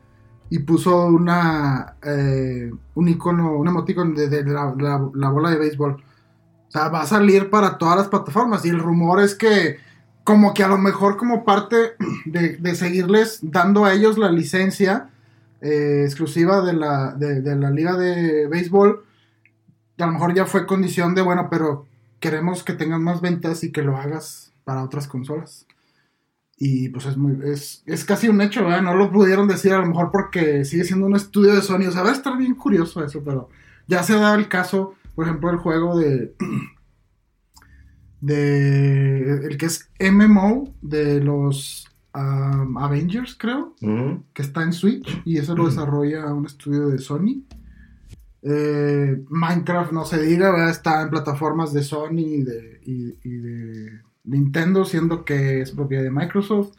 [0.49, 5.57] y puso una eh, un icono, un emoticon de, de la, la- la bola de
[5.57, 5.91] béisbol.
[5.93, 8.65] O sea, va a salir para todas las plataformas.
[8.65, 9.77] Y el rumor es que,
[10.23, 11.93] como que a lo mejor, como parte
[12.25, 15.09] de, de seguirles dando a ellos la licencia
[15.61, 19.05] eh, exclusiva de la, de, la liga de béisbol,
[19.99, 21.85] a lo mejor ya fue condición de, bueno, pero
[22.19, 25.67] queremos que tengan más ventas y que lo hagas para otras consolas.
[26.57, 28.81] Y pues es muy, es, es casi un hecho, ¿verdad?
[28.81, 31.87] No lo pudieron decir a lo mejor porque sigue siendo un estudio de Sony.
[31.87, 33.49] O sea, va a estar bien curioso eso, pero
[33.87, 36.33] ya se dado el caso, por ejemplo, el juego de.
[38.21, 39.45] de.
[39.47, 43.75] el que es MMO de los um, Avengers, creo
[44.33, 47.43] que está en Switch y eso lo desarrolla un estudio de Sony.
[48.43, 50.69] Eh, Minecraft, no se diga, ¿verdad?
[50.71, 53.91] está en plataformas de Sony y de, y- y de
[54.23, 56.71] Nintendo, siendo que es propiedad de Microsoft.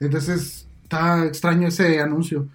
[0.00, 2.48] Entonces está extraño ese anuncio.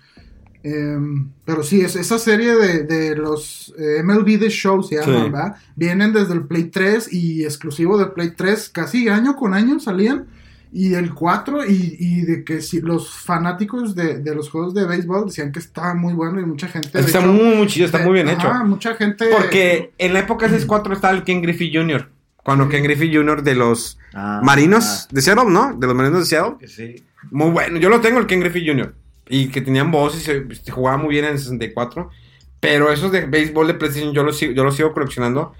[0.64, 5.16] Em, pero sí, es, esa serie de, de los eh, MLB The Show se llaman,
[5.26, 5.30] Sí.
[5.32, 5.55] ¿verdad?
[5.76, 10.28] Vienen desde el Play 3 y exclusivo del Play 3, casi año con año salían.
[10.74, 14.86] Y el 4, y, y de que si los fanáticos de, de los juegos de
[14.86, 16.89] béisbol decían que estaba muy bueno y mucha gente.
[16.93, 18.47] de Está hecho, muy, muy chido, está de- muy bien hecho.
[18.47, 19.26] ajá, mucha gente.
[19.36, 22.07] Porque en la época de 4 estaba el Ken Griffey Jr.
[22.41, 23.43] Cuando Ken Griffey Jr.
[23.43, 25.76] de los Ah, Marinos de Seattle, ¿no?
[25.78, 26.68] De los Marinos de Seattle.
[26.68, 27.03] sí.
[27.32, 27.78] Muy bueno.
[27.78, 28.95] Yo lo tengo, el Ken Griffey Jr.
[29.34, 32.09] Y que tenían voz y se, se jugaba muy bien en el 64.
[32.59, 35.53] Pero esos de béisbol de PlayStation yo los, sigo- yo los sigo coleccionando.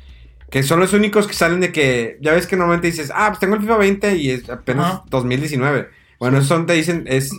[0.49, 2.17] Que son los únicos que salen de que.
[2.22, 5.03] Ya ves que normalmente dices, ah, pues tengo el FIFA 20 y es apenas Ajá.
[5.09, 5.88] 2019.
[6.19, 7.32] Bueno, esos son, te dicen, es.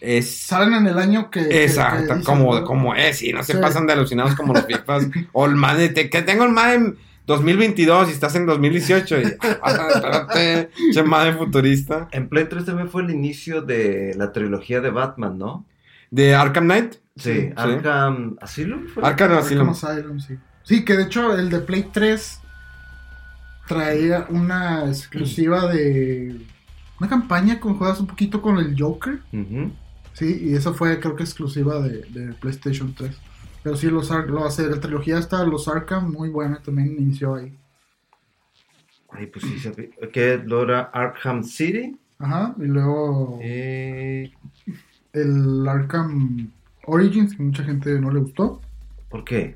[0.00, 0.28] Es.
[0.38, 1.48] Salen en el año que.
[1.48, 2.64] que- Exacto, que dicen, como, ¿no?
[2.64, 3.58] como es, y no se Sí.
[3.60, 5.06] pasan de alucinados como los FIFAs.
[5.32, 6.96] o el Madden, que tengo el Madden
[7.28, 9.20] 2022 y estás en 2018.
[9.20, 9.24] Y,
[9.62, 12.08] ah, espérate, che Madden futurista.
[12.10, 15.66] En Play 3 también fue el inicio de la trilogía de Batman, ¿no?
[16.10, 16.94] De Arkham Knight.
[17.16, 19.04] Sí, Arkham Asylum fue.
[19.04, 19.68] Arkham Asylum.
[19.68, 20.38] Asylum, sí.
[20.62, 22.40] Sí, que de hecho el de Play 3
[23.68, 26.40] traía una exclusiva de.
[26.98, 29.20] Una campaña con juegas un poquito con el Joker.
[30.14, 33.14] Sí, y eso fue creo que exclusiva de, de PlayStation 3.
[33.68, 37.34] Pero sí, los Ar- lo hace, la trilogía está los Arkham, muy buena, también inició
[37.34, 37.54] ahí.
[39.10, 39.70] Ay, pues sí,
[40.10, 41.94] que lo era Arkham City.
[42.18, 44.32] Ajá, y luego Eh,
[45.12, 46.50] el Arkham
[46.86, 48.62] Origins, que mucha gente no le gustó.
[49.10, 49.54] ¿Por qué?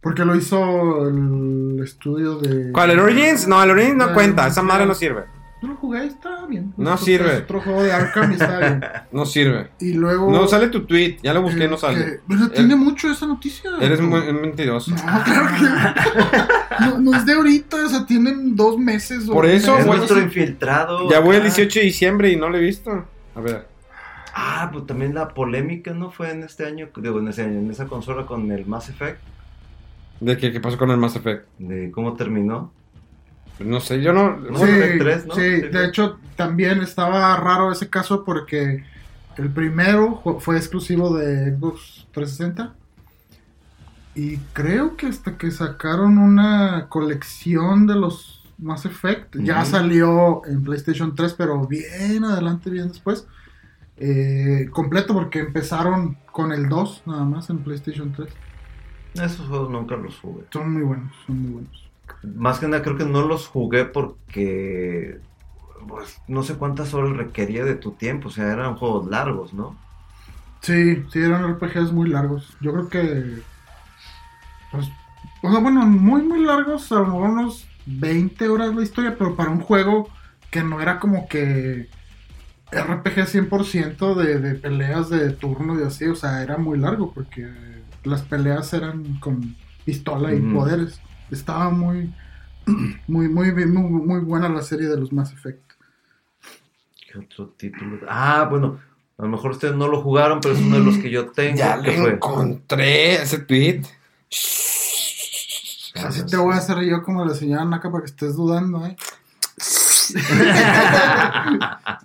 [0.00, 2.72] Porque lo hizo el estudio de...
[2.72, 2.90] ¿Cuál?
[2.90, 3.46] ¿El Origins?
[3.46, 4.48] No, el Origins no Ah, cuenta.
[4.48, 5.26] Esa madre no sirve.
[5.60, 6.72] Yo lo jugué, está bien.
[6.76, 7.32] No sirve.
[7.34, 8.80] es otro juego de Arkham y está bien.
[9.12, 9.70] No sirve.
[9.80, 10.30] Y luego...
[10.30, 11.16] No sale tu tweet.
[11.22, 12.04] Ya lo busqué, eh, no sale.
[12.04, 13.70] que- Pero tiene mucho esa noticia.
[13.80, 14.92] Eres muy mentiroso.
[15.04, 19.28] No, claro que no, no es de ahorita, o sea, tienen dos meses.
[19.28, 20.24] o Por eso, Es nuestro así.
[20.26, 21.10] infiltrado.
[21.10, 21.50] Ya voy el acá.
[21.54, 23.04] 18 de diciembre y no lo he visto.
[23.34, 23.66] A ver.
[24.32, 26.12] Ah, pues también la polémica, ¿no?
[26.12, 29.18] Fue en este año, digo, en ese año, en esa consola con el Mass Effect,
[30.20, 31.46] ¿De qué, qué pasó con el Mass Effect?
[31.58, 32.72] de cómo terminó.
[33.58, 34.38] Pues no sé, yo no.
[34.56, 35.34] Sí, Effect 3, ¿no?
[35.34, 38.84] sí, de hecho también estaba raro ese caso porque
[39.36, 42.74] el primero fue exclusivo de Xbox 360
[44.14, 50.62] y creo que hasta que sacaron una colección de los Mass Effect ya salió en
[50.62, 53.26] PlayStation 3 pero bien adelante, bien después
[53.96, 58.28] eh, completo porque empezaron con el 2 nada más en PlayStation 3
[59.14, 60.44] Esos juegos nunca los jugué.
[60.52, 61.87] son muy buenos, son muy buenos
[62.22, 65.20] Más que nada creo que no los jugué porque
[65.86, 69.76] pues, no sé cuántas horas requería de tu tiempo, o sea, eran juegos largos, ¿no?
[70.60, 72.56] Sí, sí, eran RPGs muy largos.
[72.60, 73.42] Yo creo que.
[74.72, 74.88] Pues,
[75.42, 79.36] o sea, bueno, muy, muy largos, a lo mejor unos 20 horas la historia, pero
[79.36, 80.08] para un juego
[80.50, 81.88] que no era como que
[82.70, 87.48] RPG 100% de, de peleas de turno y así, o sea, era muy largo porque
[88.04, 91.00] las peleas eran con pistola y poderes.
[91.30, 92.12] Estaba muy,
[93.06, 95.72] muy, muy, muy, muy buena la serie de los Mass Effect.
[97.10, 98.00] ¿Qué otro título?
[98.08, 98.80] Ah, bueno,
[99.16, 101.56] a lo mejor ustedes no lo jugaron, pero es uno de los que yo tengo.
[101.56, 102.12] Ya lo fue?
[102.12, 103.82] encontré, ese tweet.
[105.94, 108.96] Así te voy a hacer yo como la señora Naka para que estés dudando, ¿eh?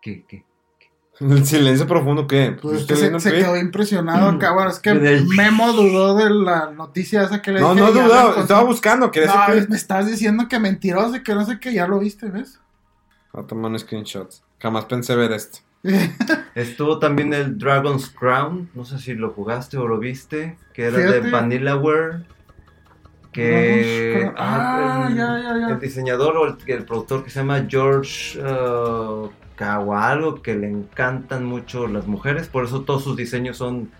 [0.00, 0.44] ¿Qué, qué?
[1.30, 2.56] El silencio profundo, ¿qué?
[2.60, 4.52] Pues que se, quedó impresionado acá.
[4.52, 7.92] Bueno, es que Memo dudó de la noticia esa que le No, dije.
[7.92, 8.42] no la encontré.
[8.42, 9.26] estaba buscando, No, que...
[9.68, 12.58] me estás diciendo que mentiroso y que no sé qué, ya lo viste, ¿ves?
[13.32, 14.32] Voy a tomar un screenshot.
[14.58, 15.58] Jamás pensé ver esto.
[16.54, 20.98] Estuvo también el Dragon's Crown, no sé si lo jugaste o lo viste, que era
[20.98, 21.20] Fíjate.
[21.22, 22.24] de Vanillaware.
[23.32, 24.34] Que Crown.
[24.36, 25.68] Ah, el, ya, ya, ya.
[25.74, 31.44] el diseñador o el, el productor que se llama George uh, Kawalo, que le encantan
[31.44, 33.90] mucho las mujeres, por eso todos sus diseños son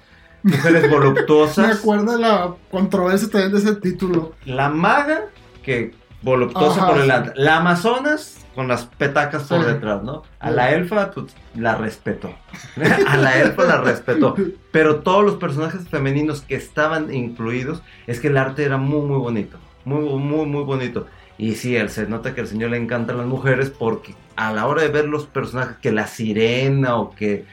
[0.43, 1.79] mujeres Me voluptuosas.
[1.79, 4.33] acuerdo de la controversia también de ese título.
[4.45, 5.27] La maga,
[5.63, 7.03] que voluptuosa Ajá, por sí.
[7.03, 7.33] delante.
[7.37, 9.67] La Amazonas, con las petacas por Sí.
[9.67, 10.23] detrás, ¿no?
[10.41, 12.35] A la elfa, pues, la respetó.
[13.09, 14.35] a la elfa la respetó.
[14.73, 19.19] Pero todos los personajes femeninos que estaban incluidos, es que el arte era muy, muy
[19.19, 19.59] bonito.
[19.85, 21.07] Muy, muy, muy bonito.
[21.43, 24.69] Y sí, él se nota que al señor le encantan las mujeres porque a la
[24.69, 27.47] hora de ver los personajes, que la sirena o que...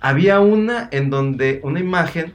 [0.00, 2.32] Había una en donde una imagen,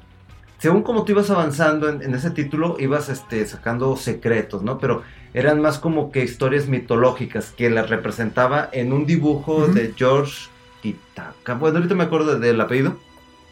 [0.60, 4.78] según como tú ibas avanzando en, en ese título, ibas este, sacando secretos, ¿no?
[4.78, 5.02] Pero
[5.34, 10.50] eran más como que historias mitológicas que las representaba en un dibujo de George
[10.84, 11.56] Kitaka.
[11.56, 12.96] Bueno, ahorita me acuerdo del apellido.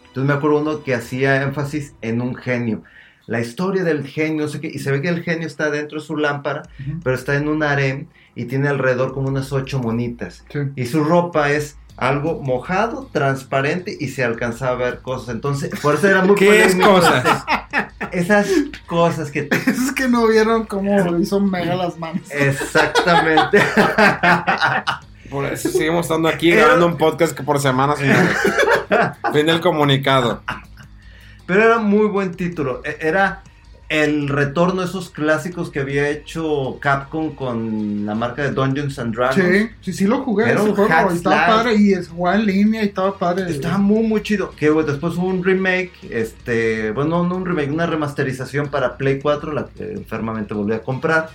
[0.09, 2.83] Entonces me acuerdo uno que hacía énfasis en un genio.
[3.25, 5.99] La historia del genio, no sé qué, y se ve que el genio está dentro
[5.99, 6.63] de su lámpara,
[7.03, 10.43] pero está en un harem y tiene alrededor como unas ocho monitas.
[10.51, 10.59] Sí.
[10.75, 15.29] Y su ropa es algo mojado, transparente y se alcanzaba a ver cosas.
[15.35, 17.45] Entonces, por eso era muy ¿Qué es cosas?
[18.11, 18.47] Esas
[18.87, 22.29] cosas que te- Es que no vieron cómo hizo mega las manos.
[22.29, 23.59] Exactamente.
[25.29, 28.37] Por eso seguimos estando aquí grabando un podcast que por semana, señores.
[29.33, 30.43] fin del comunicado.
[31.45, 32.81] Pero era muy buen título.
[32.85, 33.43] E- Era
[33.89, 39.13] el retorno de esos clásicos que había hecho Capcom con la marca de Dungeons and
[39.15, 39.35] Dragons.
[39.45, 40.45] Sí, sí, sí lo jugué.
[40.45, 43.51] Era ese un juego, estaba padre y es jugaba en línea y estaba padre.
[43.51, 44.51] Estaba muy muy chido.
[44.51, 49.19] Que bueno, después hubo un remake, este, bueno, no un remake, una remasterización para Play
[49.19, 51.29] 4, la que enfermamente volví a comprar.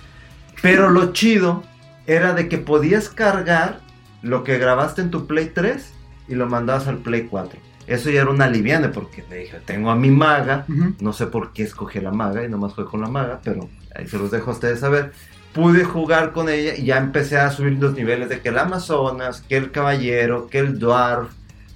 [0.61, 1.63] Pero lo chido
[2.07, 3.79] era de que podías cargar
[4.21, 5.93] lo que grabaste en tu Play 3
[6.27, 7.57] y lo mandabas al Play 4.
[7.89, 10.65] Eso ya era una liviana porque le dije, tengo a mi maga,
[10.99, 14.07] no sé por qué escogí la maga y nomás fue con la maga, pero ahí
[14.07, 15.11] se los dejo a ustedes saber.
[15.53, 19.41] Pude jugar con ella y ya empecé a subir los niveles de que el Amazonas,
[19.49, 21.31] que el Caballero, que el Dwarf,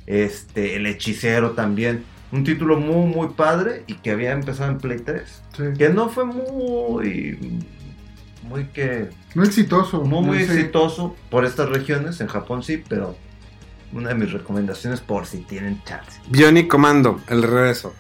[0.06, 2.04] este, el Hechicero también.
[2.32, 5.42] Un título muy, muy padre y que había empezado en Play 3.
[5.58, 5.64] Sí.
[5.78, 7.60] Que no fue muy,
[8.48, 10.02] muy que, Muy exitoso.
[10.02, 10.44] muy, muy Sí.
[10.52, 12.22] exitoso por estas regiones.
[12.22, 13.16] En Japón sí, pero
[13.94, 16.20] una de mis recomendaciones por si tienen chance.
[16.30, 17.94] Bionic Commando, el regreso.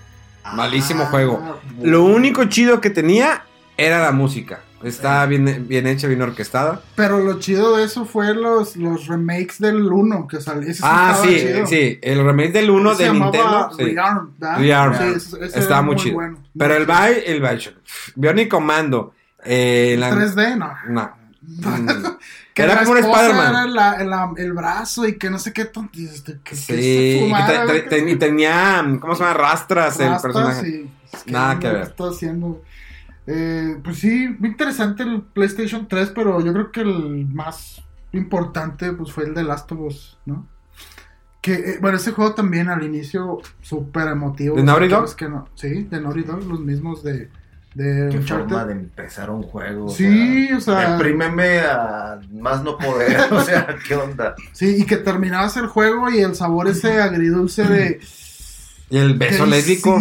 [0.55, 1.37] Malísimo Ah, juego.
[1.37, 1.55] bueno.
[1.81, 3.43] Lo único chido que tenía
[3.77, 4.61] era la música.
[4.83, 6.81] Estaba bien, bien hecha, bien orquestada.
[6.95, 10.69] Pero lo chido de eso fue los, los remakes del 1 que salió.
[10.69, 11.65] Ese Ah, sí, chido.
[11.67, 11.99] sí.
[12.01, 13.69] El remake del 1 Se de Nintendo.
[13.77, 13.83] sí.
[13.85, 14.57] Rearm, ¿verdad?
[14.59, 14.93] Rearm.
[14.97, 16.15] Sí, ese- ese Estaba era muy chido.
[16.15, 16.37] bueno.
[16.57, 16.97] Pero Muy el chido.
[16.97, 17.75] Bi- el.
[18.15, 19.13] Bionic Commando.
[19.45, 20.73] Eh, la- 3D, no.
[20.89, 21.22] No.
[21.45, 21.87] Mm.
[22.53, 23.49] Que Era la como un Spider-Man.
[23.49, 25.99] Era la- la- el brazo y que no sé qué tonto.
[25.99, 27.65] y este, que- Sí, y que fumara,
[28.19, 29.33] tenía, ¿cómo se llama?
[29.33, 30.69] Rastras el personaje.
[30.69, 31.81] y- es Nada que ver.
[31.81, 32.61] Está haciendo.
[33.25, 37.81] Eh, pues sí, muy interesante el PlayStation 3, pero yo creo que el más
[38.11, 40.47] importante pues fue el de Last of Us, ¿no?
[41.41, 44.55] Que, eh, bueno, ese juego también al inicio súper emotivo.
[44.55, 45.01] ¿De Naughty que Dog?
[45.03, 47.29] ves que no- sí, de Naughty Dog, los mismos de,
[47.73, 48.49] de Qué Uncharted.
[48.49, 49.85] forma de empezar un juego.
[49.85, 53.17] o Sí, o sea- Deprímeme a más no poder.
[53.31, 54.35] o sea, ¿qué onda?
[54.51, 57.99] Sí, y que terminabas el juego y el sabor ese agridulce de...
[58.89, 59.99] Y el beso ¿Qué lésbico.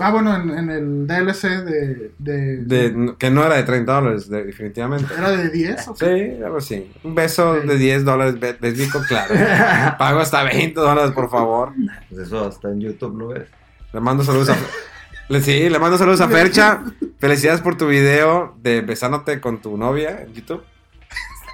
[0.00, 2.12] Ah, bueno, en, en el DLC de...
[2.18, 5.12] de, De, que no era de 30 dólares, de- definitivamente.
[5.12, 6.34] ¿Era de 10 o qué?
[6.38, 6.90] Sí, algo así.
[7.02, 7.68] Un beso Sí.
[7.68, 9.34] de 10 dólares lésbico, claro.
[9.98, 11.72] Pago hasta 20 dólares, por favor.
[12.08, 13.48] Pues eso hasta en YouTube lo ves.
[13.92, 14.56] Le mando saludos a...
[15.42, 16.82] Sí, le mando saludos a Fercha.
[17.18, 20.62] Felicidades por tu video de besándote con tu novia en YouTube.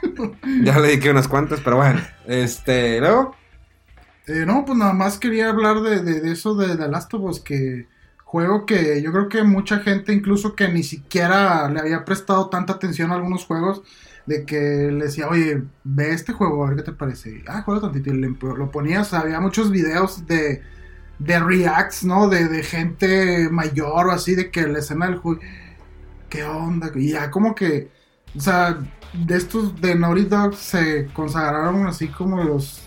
[0.64, 2.00] Ya le dediqué unas cuantas, pero bueno.
[2.26, 3.36] Este, luego.
[4.26, 7.22] Eh, no, pues nada más quería hablar de, de- de eso de The Last of
[7.22, 7.86] Us, que
[8.24, 12.72] juego que yo creo que mucha gente, incluso que ni siquiera le había prestado tanta
[12.74, 13.82] atención a algunos juegos,
[14.26, 17.30] de que le decía, oye, ve este juego, a ver qué te parece.
[17.30, 20.62] Y, ah, juega tantito, y le- lo ponías, había muchos videos de,
[21.20, 22.28] de reacts, ¿no?
[22.28, 25.40] De, de gente mayor o así, de que la escena del juego,
[26.28, 26.90] ¿qué onda?
[26.96, 27.90] Y ya como que,
[28.36, 28.78] o sea,
[29.12, 32.82] de estos de Naughty Dog se consagraron así como los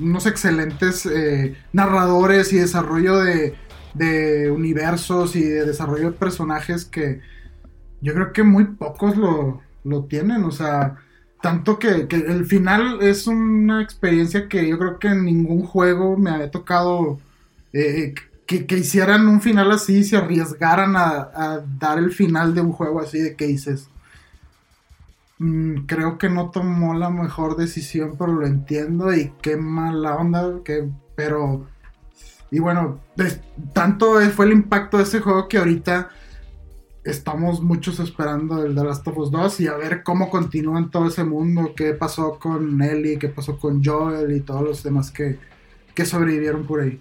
[0.00, 3.54] unos excelentes eh, narradores y desarrollo de,
[3.94, 7.20] de universos y de desarrollo de personajes que
[8.00, 10.44] yo creo que muy pocos lo, lo tienen.
[10.44, 10.96] O sea,
[11.40, 16.30] Tanto que, el final es una experiencia que yo creo que en ningún juego me
[16.30, 17.20] había tocado
[17.72, 18.14] eh,
[18.46, 23.00] que, hicieran un final así, se arriesgaran a, a dar el final de un juego
[23.00, 23.88] así de que dices.
[25.38, 30.62] "Mm, creo que no tomó la mejor decisión, pero lo entiendo y qué mala onda,
[30.64, 31.66] que, pero...
[32.50, 33.00] Y bueno,
[33.74, 36.08] tanto fue el impacto de ese juego que ahorita
[37.08, 40.90] estamos muchos esperando el The Last of Us 2 y a ver cómo continúa en
[40.90, 45.10] todo ese mundo, qué pasó con Ellie, qué pasó con Joel y todos los demás
[45.10, 45.38] que,
[45.94, 46.98] que sobrevivieron por ahí.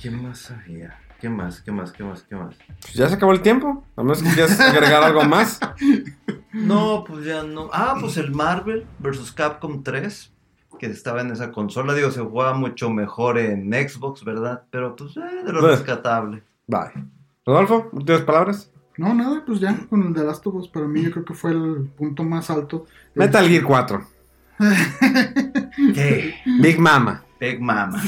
[0.00, 0.98] ¿Qué más había?
[1.20, 1.60] ¿Qué más?
[1.60, 1.92] ¿Qué más?
[1.92, 2.22] ¿Qué más?
[2.22, 2.56] ¿Qué más?
[2.80, 3.84] Pues ya se acabó el tiempo.
[3.96, 5.60] A menos que quieras agregar algo más.
[6.54, 7.70] No, pues ya no.
[7.72, 9.32] Ah, pues el Marvel vs.
[9.32, 10.30] Capcom 3,
[10.78, 11.94] que estaba en esa consola.
[11.94, 14.62] Digo, se jugaba mucho mejor en Xbox, ¿verdad?
[14.70, 15.68] Pero pues, eh, de lo Bueno.
[15.76, 16.42] rescatable.
[16.66, 17.06] Bye.
[17.46, 18.70] Rodolfo, últimas palabras.
[19.02, 21.34] No, nada, pues ya con el The Last of Us para mí yo creo que
[21.34, 22.86] fue el punto más alto.
[23.16, 24.06] Metal Gear 4.
[25.92, 26.36] ¿Qué?
[26.60, 27.24] Big Mama.
[27.40, 28.00] Big Mama.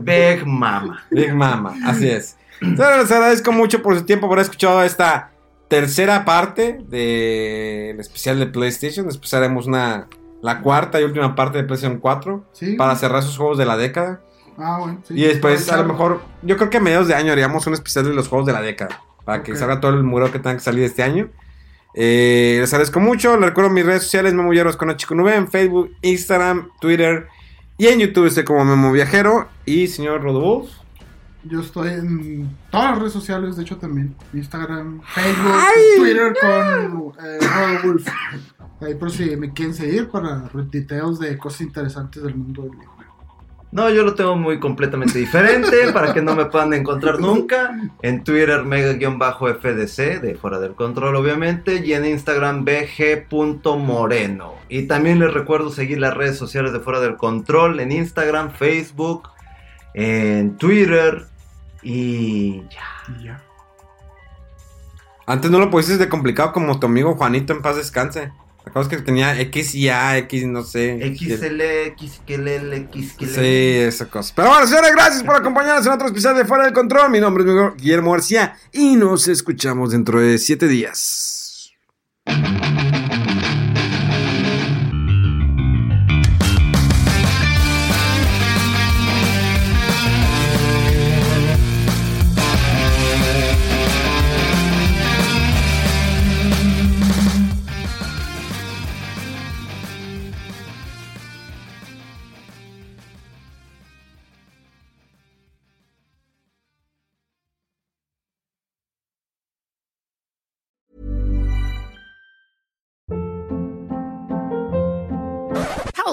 [0.00, 1.04] Big Mama.
[1.12, 2.36] Big Mama, así es.
[2.60, 5.30] Entonces, les agradezco mucho por su tiempo, por haber escuchado esta
[5.68, 9.06] tercera parte del especial de PlayStation.
[9.06, 10.08] Después haremos una,
[10.42, 12.74] la cuarta y última parte de PlayStation 4 Sí.
[12.74, 14.22] para cerrar sus juegos de la década.
[14.56, 15.14] Ah, bueno, sí.
[15.14, 18.06] Y después, a lo mejor, yo creo que a mediados de año haríamos un especial
[18.06, 19.04] de los juegos de la década.
[19.28, 21.28] Para que salga todo el muro que tenga que salir este año.
[21.92, 23.36] Eh, les agradezco mucho.
[23.36, 27.28] Les recuerdo mis redes sociales: Memo Hierros con H con V en Facebook, Instagram, Twitter.
[27.76, 29.46] Y en YouTube estoy como Memo Viajero.
[29.66, 30.70] Y señor Rodolfo.
[31.44, 34.16] Yo estoy en todas las redes sociales, de hecho también.
[34.32, 35.82] Instagram, Facebook, Ay.
[35.98, 37.38] Twitter con eh.
[38.80, 42.78] Ahí por si me quieren seguir para retiteos de cosas interesantes del mundo del.
[43.70, 47.78] No, yo lo tengo muy completamente diferente para que no me puedan encontrar nunca.
[48.02, 51.82] En Twitter, mega-fdc, de fuera del control, obviamente.
[51.84, 54.54] Y en Instagram, bg.moreno.
[54.68, 59.28] Y también les recuerdo seguir las redes sociales de fuera del control en Instagram, Facebook,
[59.92, 61.26] en Twitter.
[61.82, 63.42] Y ya.
[65.26, 68.32] Antes no lo pusiste de complicado como tu amigo Juanito en paz descanse.
[68.68, 70.98] Acabas que tenía X y A, X, no sé.
[71.16, 71.62] XL,
[71.96, 73.26] XL, XL.
[73.26, 74.32] Sí, esa cosa.
[74.36, 77.10] Pero bueno, señores, gracias por acompañarnos en otro especial de Fuera del Control.
[77.10, 81.72] Mi nombre es Guillermo García y nos escuchamos dentro de siete días.